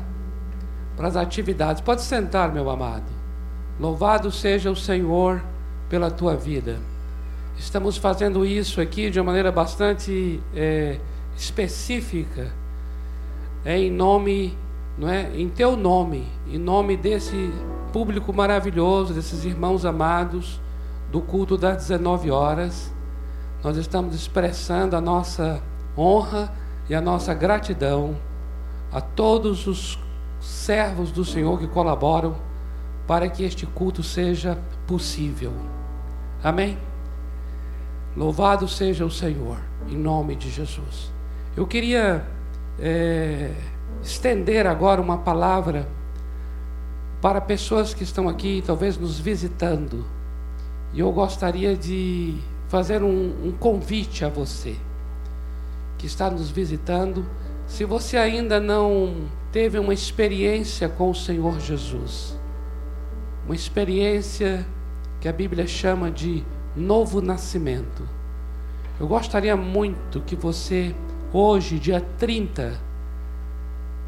para 0.95 1.09
as 1.09 1.17
atividades. 1.17 1.81
Pode 1.81 2.03
sentar, 2.03 2.53
meu 2.53 2.69
amado. 2.69 3.11
Louvado 3.81 4.31
seja 4.31 4.71
o 4.71 4.77
Senhor 4.77 5.43
pela 5.89 6.11
tua 6.11 6.37
vida. 6.37 6.92
Estamos 7.57 7.97
fazendo 7.97 8.45
isso 8.45 8.81
aqui 8.81 9.11
de 9.11 9.21
uma 9.21 9.27
maneira 9.27 9.53
bastante 9.53 10.41
é, 10.55 10.99
específica, 11.37 12.53
é 13.65 13.79
em 13.79 13.91
nome, 13.91 14.57
não 14.99 15.09
é, 15.09 15.31
em 15.35 15.49
teu 15.49 15.77
nome, 15.77 16.27
em 16.49 16.59
nome 16.59 16.97
desse 16.97 17.53
público 17.93 18.33
maravilhoso, 18.33 19.15
desses 19.15 19.45
irmãos 19.45 19.85
amados 19.85 20.61
do 21.11 21.21
culto 21.21 21.57
das 21.57 21.77
19 21.89 22.31
horas. 22.31 22.93
Nós 23.63 23.77
estamos 23.77 24.15
expressando 24.15 24.97
a 24.97 25.01
nossa 25.01 25.63
honra 25.97 26.53
e 26.89 26.95
a 26.95 27.01
nossa 27.01 27.33
gratidão 27.35 28.17
a 28.91 29.01
todos 29.01 29.67
os 29.67 29.99
servos 30.41 31.13
do 31.13 31.25
Senhor 31.25 31.59
que 31.59 31.69
colaboram 31.69 32.37
para 33.07 33.29
que 33.29 33.45
este 33.45 33.67
culto 33.67 34.03
seja 34.03 34.59
possível. 34.87 35.53
Amém? 36.43 36.77
Louvado 38.17 38.69
seja 38.69 39.07
o 39.07 39.11
Senhor, 39.11 39.59
em 39.89 39.97
nome 39.97 40.37
de 40.37 40.51
Jesus. 40.51 41.11
Eu 41.57 41.67
queria 41.67 42.27
é, 42.79 43.53
estender 44.03 44.67
agora 44.67 45.01
uma 45.01 45.19
palavra 45.19 45.89
para 47.23 47.41
pessoas 47.41 47.95
que 47.95 48.03
estão 48.03 48.29
aqui, 48.29 48.63
talvez 48.67 48.99
nos 48.99 49.19
visitando. 49.19 50.05
E 50.93 51.01
eu 51.01 51.11
gostaria 51.11 51.75
de 51.75 52.37
fazer 52.69 53.03
um, 53.03 53.47
um 53.47 53.53
convite 53.53 54.25
a 54.25 54.29
você 54.29 54.77
que 55.97 56.07
está 56.07 56.31
nos 56.31 56.51
visitando. 56.51 57.25
Se 57.67 57.85
você 57.85 58.19
ainda 58.19 58.61
não 58.61 59.27
teve 59.51 59.79
uma 59.79 59.95
experiência 59.95 60.87
com 60.87 61.11
o 61.11 61.15
Senhor 61.15 61.59
Jesus, 61.61 62.39
uma 63.47 63.55
experiência 63.55 64.67
que 65.19 65.29
a 65.29 65.33
Bíblia 65.33 65.67
chama 65.67 66.11
de 66.11 66.45
novo 66.77 67.21
nascimento. 67.21 68.09
Eu 68.99 69.07
gostaria 69.07 69.57
muito 69.57 70.21
que 70.21 70.37
você, 70.37 70.95
hoje, 71.33 71.79
dia 71.79 72.01
30 72.19 72.79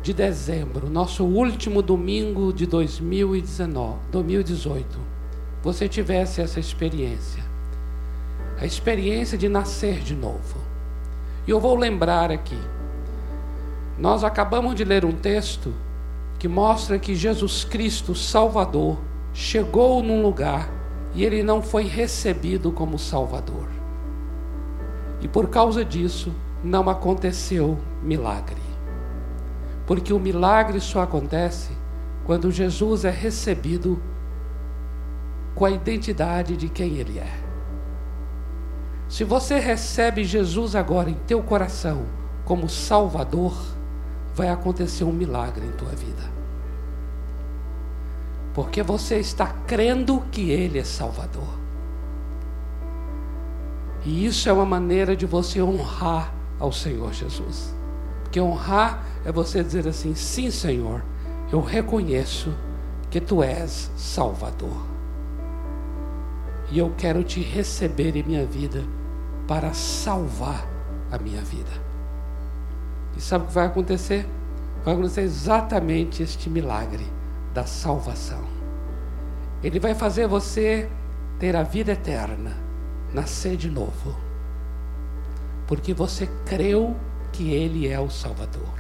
de 0.02 0.12
dezembro, 0.12 0.88
nosso 0.90 1.24
último 1.24 1.80
domingo 1.82 2.52
de 2.52 2.66
2019, 2.66 3.98
2018, 4.10 4.98
você 5.62 5.88
tivesse 5.88 6.40
essa 6.42 6.60
experiência. 6.60 7.42
a 8.60 8.66
experiência 8.66 9.36
de 9.36 9.48
nascer 9.48 10.00
de 10.00 10.14
novo. 10.14 10.58
E 11.46 11.50
eu 11.50 11.60
vou 11.60 11.76
lembrar 11.76 12.30
aqui. 12.30 12.58
Nós 13.98 14.24
acabamos 14.24 14.74
de 14.74 14.84
ler 14.84 15.04
um 15.04 15.12
texto 15.12 15.74
que 16.38 16.48
mostra 16.48 16.98
que 16.98 17.14
Jesus 17.14 17.64
Cristo, 17.64 18.14
Salvador, 18.14 18.98
chegou 19.32 20.02
num 20.02 20.22
lugar 20.22 20.70
e 21.14 21.24
ele 21.24 21.42
não 21.42 21.62
foi 21.62 21.84
recebido 21.84 22.72
como 22.72 22.98
Salvador. 22.98 23.68
E 25.20 25.28
por 25.28 25.48
causa 25.48 25.84
disso, 25.84 26.34
não 26.62 26.88
aconteceu 26.90 27.78
milagre. 28.02 28.60
Porque 29.86 30.12
o 30.12 30.18
milagre 30.18 30.80
só 30.80 31.02
acontece 31.02 31.70
quando 32.24 32.50
Jesus 32.50 33.04
é 33.04 33.10
recebido 33.10 34.02
com 35.54 35.64
a 35.64 35.70
identidade 35.70 36.56
de 36.56 36.68
quem 36.68 36.96
ele 36.96 37.18
é. 37.18 37.44
Se 39.08 39.22
você 39.22 39.58
recebe 39.58 40.24
Jesus 40.24 40.74
agora 40.74 41.10
em 41.10 41.14
teu 41.26 41.42
coração 41.42 42.06
como 42.44 42.68
Salvador, 42.68 43.54
vai 44.34 44.48
acontecer 44.48 45.04
um 45.04 45.12
milagre 45.12 45.64
em 45.64 45.72
tua 45.72 45.90
vida. 45.90 46.33
Porque 48.54 48.84
você 48.84 49.18
está 49.18 49.48
crendo 49.66 50.22
que 50.30 50.50
Ele 50.50 50.78
é 50.78 50.84
Salvador. 50.84 51.58
E 54.04 54.24
isso 54.24 54.48
é 54.48 54.52
uma 54.52 54.64
maneira 54.64 55.16
de 55.16 55.26
você 55.26 55.60
honrar 55.60 56.32
ao 56.60 56.70
Senhor 56.70 57.12
Jesus. 57.12 57.74
Porque 58.22 58.40
honrar 58.40 59.04
é 59.24 59.32
você 59.32 59.62
dizer 59.62 59.88
assim: 59.88 60.14
sim, 60.14 60.52
Senhor, 60.52 61.02
eu 61.50 61.60
reconheço 61.60 62.54
que 63.10 63.20
Tu 63.20 63.42
és 63.42 63.90
Salvador. 63.96 64.86
E 66.70 66.78
eu 66.78 66.94
quero 66.96 67.24
te 67.24 67.40
receber 67.40 68.16
em 68.16 68.22
minha 68.22 68.46
vida 68.46 68.84
para 69.48 69.72
salvar 69.72 70.64
a 71.10 71.18
minha 71.18 71.42
vida. 71.42 71.72
E 73.16 73.20
sabe 73.20 73.44
o 73.44 73.48
que 73.48 73.54
vai 73.54 73.66
acontecer? 73.66 74.26
Vai 74.84 74.94
acontecer 74.94 75.22
exatamente 75.22 76.22
este 76.22 76.48
milagre 76.48 77.04
da 77.54 77.64
salvação. 77.64 78.42
Ele 79.62 79.78
vai 79.78 79.94
fazer 79.94 80.26
você 80.26 80.90
ter 81.38 81.56
a 81.56 81.62
vida 81.62 81.92
eterna, 81.92 82.52
nascer 83.12 83.56
de 83.56 83.70
novo, 83.70 84.14
porque 85.66 85.94
você 85.94 86.28
creu 86.44 86.94
que 87.32 87.52
Ele 87.52 87.88
é 87.88 87.98
o 87.98 88.10
Salvador. 88.10 88.74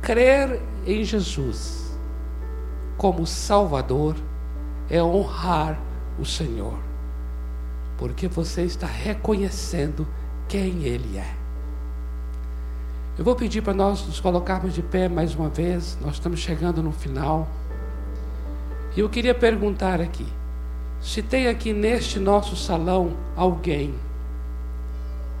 Crer 0.00 0.62
em 0.86 1.04
Jesus 1.04 1.98
como 2.96 3.26
Salvador 3.26 4.16
é 4.88 5.02
honrar 5.02 5.78
o 6.18 6.24
Senhor, 6.24 6.78
porque 7.98 8.28
você 8.28 8.62
está 8.62 8.86
reconhecendo 8.86 10.06
quem 10.48 10.84
Ele 10.84 11.18
é. 11.18 11.45
Eu 13.18 13.24
vou 13.24 13.34
pedir 13.34 13.62
para 13.62 13.72
nós 13.72 14.06
nos 14.06 14.20
colocarmos 14.20 14.74
de 14.74 14.82
pé 14.82 15.08
mais 15.08 15.34
uma 15.34 15.48
vez, 15.48 15.96
nós 16.02 16.14
estamos 16.14 16.38
chegando 16.38 16.82
no 16.82 16.92
final. 16.92 17.48
E 18.94 19.00
eu 19.00 19.08
queria 19.08 19.34
perguntar 19.34 20.02
aqui: 20.02 20.26
se 21.00 21.22
tem 21.22 21.48
aqui 21.48 21.72
neste 21.72 22.18
nosso 22.18 22.54
salão 22.54 23.16
alguém, 23.34 23.94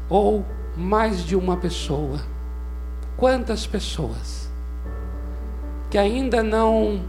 ou 0.08 0.42
mais 0.74 1.22
de 1.22 1.36
uma 1.36 1.58
pessoa, 1.58 2.20
quantas 3.14 3.66
pessoas, 3.66 4.50
que 5.90 5.98
ainda 5.98 6.42
não, 6.42 7.02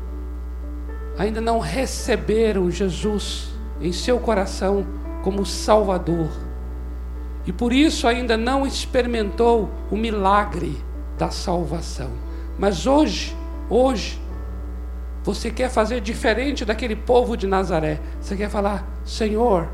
ainda 1.18 1.40
não 1.40 1.60
receberam 1.60 2.70
Jesus 2.70 3.54
em 3.80 3.94
seu 3.94 4.20
coração 4.20 4.86
como 5.24 5.46
Salvador. 5.46 6.47
E 7.48 7.54
por 7.54 7.72
isso 7.72 8.06
ainda 8.06 8.36
não 8.36 8.68
experimentou 8.68 9.70
o 9.90 9.96
milagre 9.96 10.78
da 11.18 11.32
salvação. 11.32 12.12
Mas 12.60 12.86
hoje, 12.86 13.34
hoje, 13.70 14.22
você 15.24 15.50
quer 15.50 15.70
fazer 15.70 16.02
diferente 16.02 16.66
daquele 16.66 16.96
povo 16.96 17.38
de 17.38 17.48
Nazaré. 17.48 18.02
Você 18.20 18.36
quer 18.36 18.50
falar: 18.50 18.86
Senhor, 19.06 19.70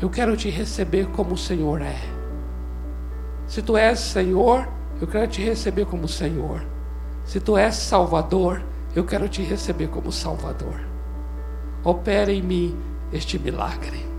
eu 0.00 0.08
quero 0.08 0.36
te 0.36 0.48
receber 0.48 1.08
como 1.08 1.34
o 1.34 1.38
Senhor 1.38 1.82
é. 1.82 1.98
Se 3.48 3.60
tu 3.60 3.76
és 3.76 3.98
Senhor, 3.98 4.68
eu 5.00 5.08
quero 5.08 5.26
te 5.26 5.42
receber 5.42 5.86
como 5.86 6.06
Senhor. 6.06 6.64
Se 7.24 7.40
tu 7.40 7.56
és 7.56 7.74
Salvador, 7.74 8.62
eu 8.94 9.04
quero 9.04 9.28
te 9.28 9.42
receber 9.42 9.88
como 9.88 10.12
Salvador. 10.12 10.80
Opera 11.82 12.32
em 12.32 12.42
mim 12.42 12.78
este 13.12 13.36
milagre. 13.36 14.13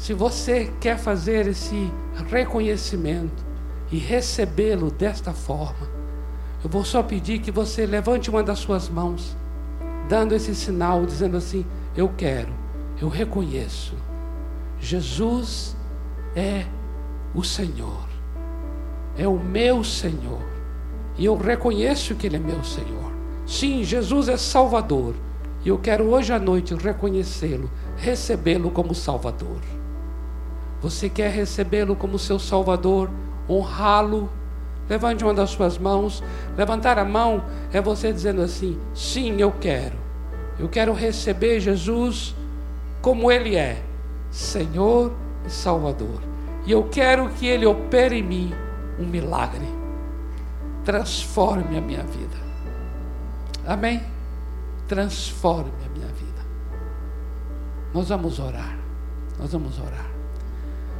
Se 0.00 0.14
você 0.14 0.72
quer 0.80 0.96
fazer 0.96 1.46
esse 1.46 1.92
reconhecimento 2.30 3.44
e 3.92 3.98
recebê-lo 3.98 4.90
desta 4.90 5.34
forma, 5.34 5.86
eu 6.64 6.70
vou 6.70 6.86
só 6.86 7.02
pedir 7.02 7.40
que 7.40 7.50
você 7.50 7.84
levante 7.84 8.30
uma 8.30 8.42
das 8.42 8.60
suas 8.60 8.88
mãos, 8.88 9.36
dando 10.08 10.34
esse 10.34 10.54
sinal, 10.54 11.04
dizendo 11.04 11.36
assim: 11.36 11.66
Eu 11.94 12.08
quero, 12.16 12.48
eu 12.98 13.10
reconheço. 13.10 13.94
Jesus 14.80 15.76
é 16.34 16.64
o 17.34 17.44
Senhor, 17.44 18.08
é 19.18 19.28
o 19.28 19.38
meu 19.38 19.84
Senhor, 19.84 20.40
e 21.18 21.26
eu 21.26 21.36
reconheço 21.36 22.14
que 22.14 22.26
Ele 22.26 22.36
é 22.36 22.40
meu 22.40 22.64
Senhor. 22.64 23.12
Sim, 23.46 23.84
Jesus 23.84 24.30
é 24.30 24.38
Salvador. 24.38 25.14
E 25.62 25.68
eu 25.68 25.76
quero 25.76 26.04
hoje 26.04 26.32
à 26.32 26.38
noite 26.38 26.74
reconhecê-lo, 26.74 27.70
recebê-lo 27.98 28.70
como 28.70 28.94
Salvador. 28.94 29.60
Você 30.80 31.08
quer 31.08 31.30
recebê-lo 31.30 31.94
como 31.94 32.18
seu 32.18 32.38
Salvador, 32.38 33.10
honrá-lo? 33.48 34.30
Levante 34.88 35.22
uma 35.22 35.34
das 35.34 35.50
suas 35.50 35.78
mãos. 35.78 36.22
Levantar 36.56 36.98
a 36.98 37.04
mão 37.04 37.44
é 37.72 37.80
você 37.80 38.12
dizendo 38.12 38.42
assim: 38.42 38.78
sim, 38.94 39.40
eu 39.40 39.52
quero. 39.52 39.96
Eu 40.58 40.68
quero 40.68 40.92
receber 40.92 41.60
Jesus 41.60 42.34
como 43.00 43.30
Ele 43.30 43.56
é, 43.56 43.82
Senhor 44.30 45.12
e 45.46 45.50
Salvador. 45.50 46.20
E 46.66 46.72
eu 46.72 46.84
quero 46.84 47.28
que 47.30 47.46
Ele 47.46 47.66
opere 47.66 48.18
em 48.18 48.22
mim 48.22 48.54
um 48.98 49.06
milagre. 49.06 49.66
Transforme 50.84 51.76
a 51.76 51.80
minha 51.80 52.02
vida. 52.02 52.36
Amém? 53.66 54.00
transforme 54.90 55.70
a 55.86 55.88
minha 55.90 56.08
vida. 56.08 56.42
Nós 57.94 58.08
vamos 58.08 58.40
orar, 58.40 58.76
nós 59.38 59.52
vamos 59.52 59.78
orar. 59.78 60.09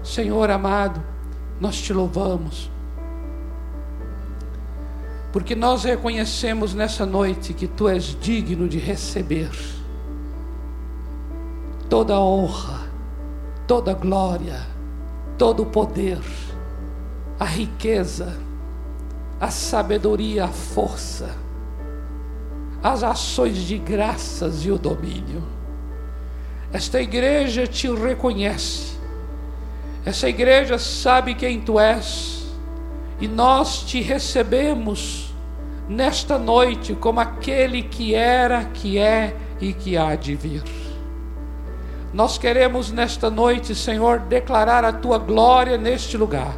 Senhor 0.02 0.50
amado, 0.50 1.02
nós 1.60 1.80
te 1.80 1.92
louvamos, 1.92 2.70
porque 5.32 5.54
nós 5.54 5.84
reconhecemos 5.84 6.74
nessa 6.74 7.04
noite 7.04 7.52
que 7.52 7.66
tu 7.66 7.88
és 7.88 8.16
digno 8.20 8.68
de 8.68 8.78
receber 8.78 9.50
toda 11.88 12.14
a 12.14 12.20
honra, 12.20 12.88
toda 13.66 13.90
a 13.92 13.94
glória, 13.94 14.66
todo 15.36 15.62
o 15.62 15.66
poder, 15.66 16.20
a 17.38 17.44
riqueza, 17.44 18.38
a 19.38 19.50
sabedoria, 19.50 20.44
a 20.44 20.48
força 20.48 21.28
as 22.82 23.02
ações 23.02 23.56
de 23.58 23.78
graças 23.78 24.64
e 24.64 24.70
o 24.70 24.78
domínio. 24.78 25.42
Esta 26.72 27.00
igreja 27.00 27.66
te 27.66 27.88
reconhece, 27.92 28.98
essa 30.04 30.28
igreja 30.28 30.78
sabe 30.78 31.34
quem 31.34 31.60
tu 31.60 31.78
és, 31.78 32.46
e 33.20 33.28
nós 33.28 33.82
te 33.82 34.00
recebemos 34.00 35.34
nesta 35.88 36.38
noite 36.38 36.94
como 36.94 37.20
aquele 37.20 37.82
que 37.82 38.14
era, 38.14 38.64
que 38.64 38.98
é 38.98 39.34
e 39.60 39.72
que 39.72 39.96
há 39.96 40.14
de 40.14 40.34
vir. 40.34 40.62
Nós 42.12 42.38
queremos 42.38 42.90
nesta 42.90 43.30
noite, 43.30 43.74
Senhor, 43.74 44.20
declarar 44.20 44.84
a 44.84 44.92
tua 44.92 45.18
glória 45.18 45.76
neste 45.76 46.16
lugar. 46.16 46.56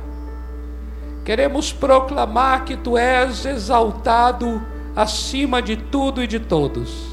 Queremos 1.24 1.72
proclamar 1.72 2.64
que 2.64 2.76
tu 2.76 2.96
és 2.96 3.44
exaltado 3.44 4.62
acima 4.96 5.60
de 5.60 5.76
tudo 5.76 6.22
e 6.22 6.26
de 6.26 6.40
todos. 6.40 7.12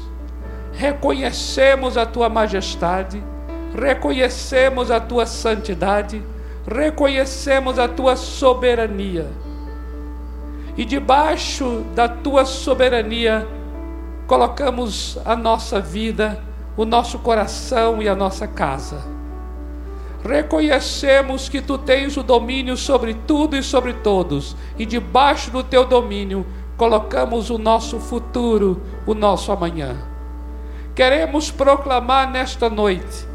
Reconhecemos 0.72 1.96
a 1.96 2.06
tua 2.06 2.28
majestade, 2.28 3.22
reconhecemos 3.74 4.90
a 4.90 5.00
tua 5.00 5.26
santidade, 5.26 6.22
reconhecemos 6.66 7.78
a 7.78 7.88
tua 7.88 8.16
soberania. 8.16 9.28
E 10.76 10.84
debaixo 10.84 11.84
da 11.94 12.08
tua 12.08 12.44
soberania, 12.44 13.46
colocamos 14.26 15.18
a 15.24 15.36
nossa 15.36 15.80
vida, 15.80 16.40
o 16.76 16.84
nosso 16.84 17.18
coração 17.18 18.02
e 18.02 18.08
a 18.08 18.14
nossa 18.14 18.46
casa. 18.46 19.02
Reconhecemos 20.24 21.48
que 21.48 21.62
tu 21.62 21.78
tens 21.78 22.16
o 22.16 22.22
domínio 22.22 22.76
sobre 22.76 23.14
tudo 23.26 23.56
e 23.56 23.62
sobre 23.62 23.94
todos, 23.94 24.56
e 24.78 24.84
debaixo 24.84 25.50
do 25.50 25.64
teu 25.64 25.84
domínio 25.84 26.46
colocamos 26.76 27.50
o 27.50 27.58
nosso 27.58 27.98
futuro, 27.98 28.80
o 29.06 29.14
nosso 29.14 29.50
amanhã. 29.50 29.96
Queremos 30.94 31.50
proclamar 31.50 32.30
nesta 32.30 32.68
noite 32.68 33.29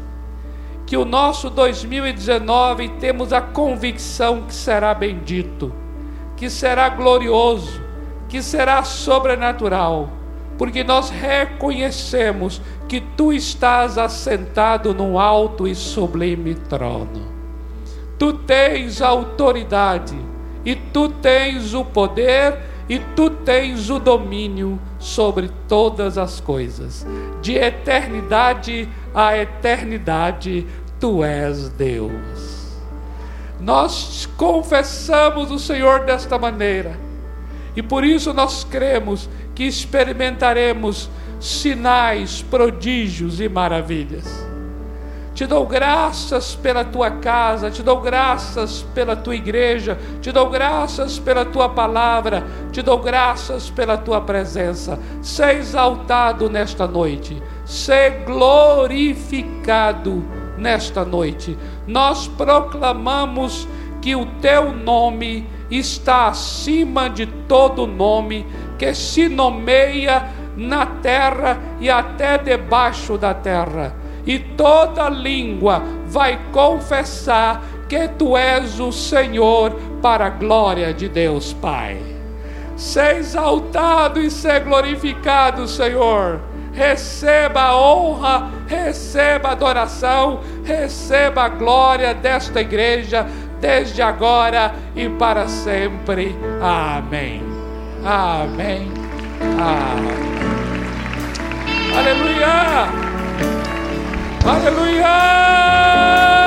que 0.86 0.96
o 0.96 1.04
nosso 1.04 1.50
2019 1.50 2.88
temos 3.00 3.32
a 3.32 3.40
convicção 3.40 4.42
que 4.42 4.54
será 4.54 4.94
bendito, 4.94 5.72
que 6.36 6.48
será 6.48 6.88
glorioso, 6.88 7.82
que 8.28 8.40
será 8.40 8.84
sobrenatural, 8.84 10.08
porque 10.56 10.84
nós 10.84 11.10
reconhecemos 11.10 12.62
que 12.88 13.00
tu 13.00 13.32
estás 13.32 13.98
assentado 13.98 14.94
no 14.94 15.18
alto 15.18 15.66
e 15.66 15.74
sublime 15.74 16.54
trono. 16.54 17.34
Tu 18.16 18.32
tens 18.32 19.02
autoridade 19.02 20.16
e 20.64 20.74
tu 20.74 21.08
tens 21.08 21.74
o 21.74 21.84
poder 21.84 22.58
e 22.88 22.98
tu 22.98 23.28
tens 23.30 23.90
o 23.90 23.98
domínio 23.98 24.78
sobre 24.98 25.50
todas 25.68 26.16
as 26.16 26.40
coisas. 26.40 27.06
De 27.42 27.54
eternidade 27.56 28.88
a 29.05 29.05
eternidade, 29.36 30.66
tu 31.00 31.24
és 31.24 31.68
Deus. 31.70 32.66
Nós 33.58 34.28
confessamos 34.36 35.50
o 35.50 35.58
Senhor 35.58 36.00
desta 36.00 36.38
maneira, 36.38 36.98
e 37.74 37.82
por 37.82 38.04
isso 38.04 38.34
nós 38.34 38.64
cremos 38.64 39.28
que 39.54 39.64
experimentaremos 39.64 41.08
sinais, 41.40 42.42
prodígios 42.42 43.40
e 43.40 43.48
maravilhas. 43.48 44.46
Te 45.36 45.44
dou 45.44 45.66
graças 45.66 46.54
pela 46.54 46.82
tua 46.82 47.10
casa, 47.10 47.70
te 47.70 47.82
dou 47.82 48.00
graças 48.00 48.86
pela 48.94 49.14
tua 49.14 49.36
igreja, 49.36 49.98
te 50.22 50.32
dou 50.32 50.48
graças 50.48 51.18
pela 51.18 51.44
tua 51.44 51.68
palavra, 51.68 52.42
te 52.72 52.80
dou 52.80 52.98
graças 52.98 53.68
pela 53.68 53.98
tua 53.98 54.18
presença. 54.22 54.98
Ser 55.20 55.56
exaltado 55.56 56.48
nesta 56.48 56.86
noite, 56.86 57.42
ser 57.66 58.24
glorificado 58.24 60.24
nesta 60.56 61.04
noite. 61.04 61.58
Nós 61.86 62.28
proclamamos 62.28 63.68
que 64.00 64.16
o 64.16 64.24
teu 64.40 64.72
nome 64.72 65.46
está 65.70 66.28
acima 66.28 67.10
de 67.10 67.26
todo 67.26 67.86
nome 67.86 68.46
que 68.78 68.94
se 68.94 69.28
nomeia 69.28 70.30
na 70.56 70.86
terra 70.86 71.58
e 71.78 71.90
até 71.90 72.38
debaixo 72.38 73.18
da 73.18 73.34
terra 73.34 74.06
e 74.26 74.40
toda 74.40 75.08
língua 75.08 75.82
vai 76.08 76.38
confessar 76.52 77.62
que 77.88 78.08
tu 78.08 78.36
és 78.36 78.80
o 78.80 78.90
Senhor 78.90 79.70
para 80.02 80.26
a 80.26 80.30
glória 80.30 80.92
de 80.92 81.08
Deus 81.08 81.52
Pai. 81.52 82.02
Ser 82.76 83.18
exaltado 83.18 84.20
e 84.20 84.30
ser 84.30 84.64
glorificado, 84.64 85.68
Senhor. 85.68 86.40
Receba 86.76 87.62
a 87.62 87.76
honra, 87.76 88.50
receba 88.68 89.48
a 89.48 89.52
adoração, 89.52 90.42
receba 90.62 91.44
a 91.44 91.48
glória 91.48 92.12
desta 92.12 92.60
igreja, 92.60 93.26
desde 93.60 94.02
agora 94.02 94.74
e 94.94 95.08
para 95.08 95.48
sempre. 95.48 96.36
Amém. 96.60 97.42
Amém. 98.04 98.92
Amém. 99.58 100.36
Aleluia. 101.96 102.88
Aleluia! 104.44 106.45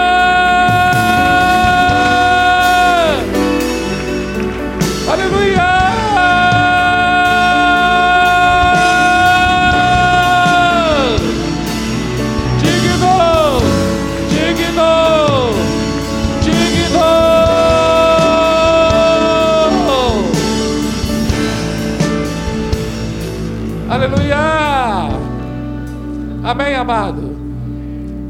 Amém, 26.49 26.73
amado. 26.73 27.37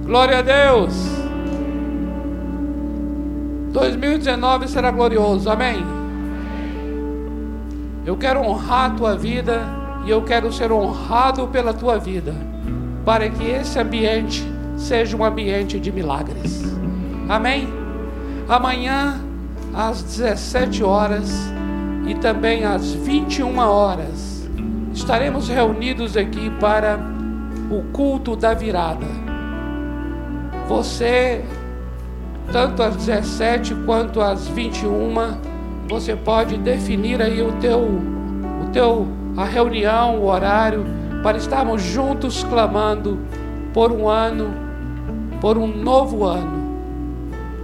Glória 0.05 0.39
a 0.39 0.41
Deus. 0.41 0.93
2019 3.71 4.67
será 4.67 4.91
glorioso, 4.91 5.49
amém? 5.49 5.81
Eu 8.05 8.17
quero 8.17 8.41
honrar 8.41 8.91
a 8.91 8.93
tua 8.93 9.15
vida 9.15 9.61
e 10.05 10.09
eu 10.09 10.21
quero 10.21 10.51
ser 10.51 10.69
honrado 10.69 11.47
pela 11.47 11.73
tua 11.73 11.97
vida, 11.97 12.35
para 13.05 13.29
que 13.29 13.45
esse 13.51 13.79
ambiente 13.79 14.45
seja 14.75 15.15
um 15.15 15.23
ambiente 15.23 15.79
de 15.79 15.89
milagres, 15.89 16.61
amém? 17.29 17.69
Amanhã, 18.49 19.17
às 19.73 20.03
17 20.03 20.83
horas 20.83 21.31
e 22.05 22.15
também 22.15 22.65
às 22.65 22.91
21 22.91 23.57
horas, 23.59 24.45
estaremos 24.93 25.47
reunidos 25.47 26.17
aqui 26.17 26.49
para 26.59 27.17
o 27.69 27.83
culto 27.91 28.35
da 28.35 28.53
virada. 28.53 29.05
Você, 30.67 31.43
tanto 32.51 32.83
às 32.83 32.95
17 32.95 33.75
quanto 33.85 34.21
às 34.21 34.47
21, 34.47 35.13
você 35.87 36.15
pode 36.15 36.57
definir 36.57 37.21
aí 37.21 37.41
o 37.41 37.51
teu, 37.53 37.79
o 37.79 38.69
teu, 38.71 39.07
a 39.37 39.45
reunião, 39.45 40.19
o 40.19 40.27
horário, 40.27 40.85
para 41.23 41.37
estarmos 41.37 41.81
juntos 41.81 42.43
clamando 42.43 43.19
por 43.73 43.91
um 43.91 44.07
ano, 44.07 44.53
por 45.41 45.57
um 45.57 45.67
novo 45.67 46.25
ano. 46.25 46.59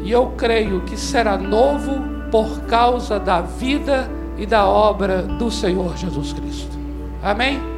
E 0.01 0.11
eu 0.11 0.33
creio 0.37 0.81
que 0.81 0.97
será 0.97 1.37
novo 1.37 2.01
por 2.31 2.61
causa 2.61 3.19
da 3.19 3.41
vida 3.41 4.09
e 4.37 4.45
da 4.45 4.65
obra 4.67 5.21
do 5.21 5.49
Senhor 5.49 5.95
Jesus 5.97 6.33
Cristo. 6.33 6.77
Amém? 7.23 7.74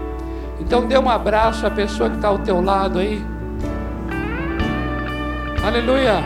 Então 0.60 0.88
dê 0.88 0.98
um 0.98 1.10
abraço 1.10 1.66
à 1.66 1.72
pessoa 1.72 2.10
que 2.10 2.16
está 2.16 2.30
ao 2.30 2.40
teu 2.40 2.62
lado 2.62 3.00
aí. 3.00 3.24
Aleluia. 5.64 6.24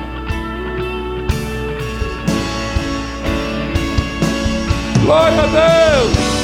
Glória 5.03 5.41
a 5.41 5.47
Deus. 5.47 6.40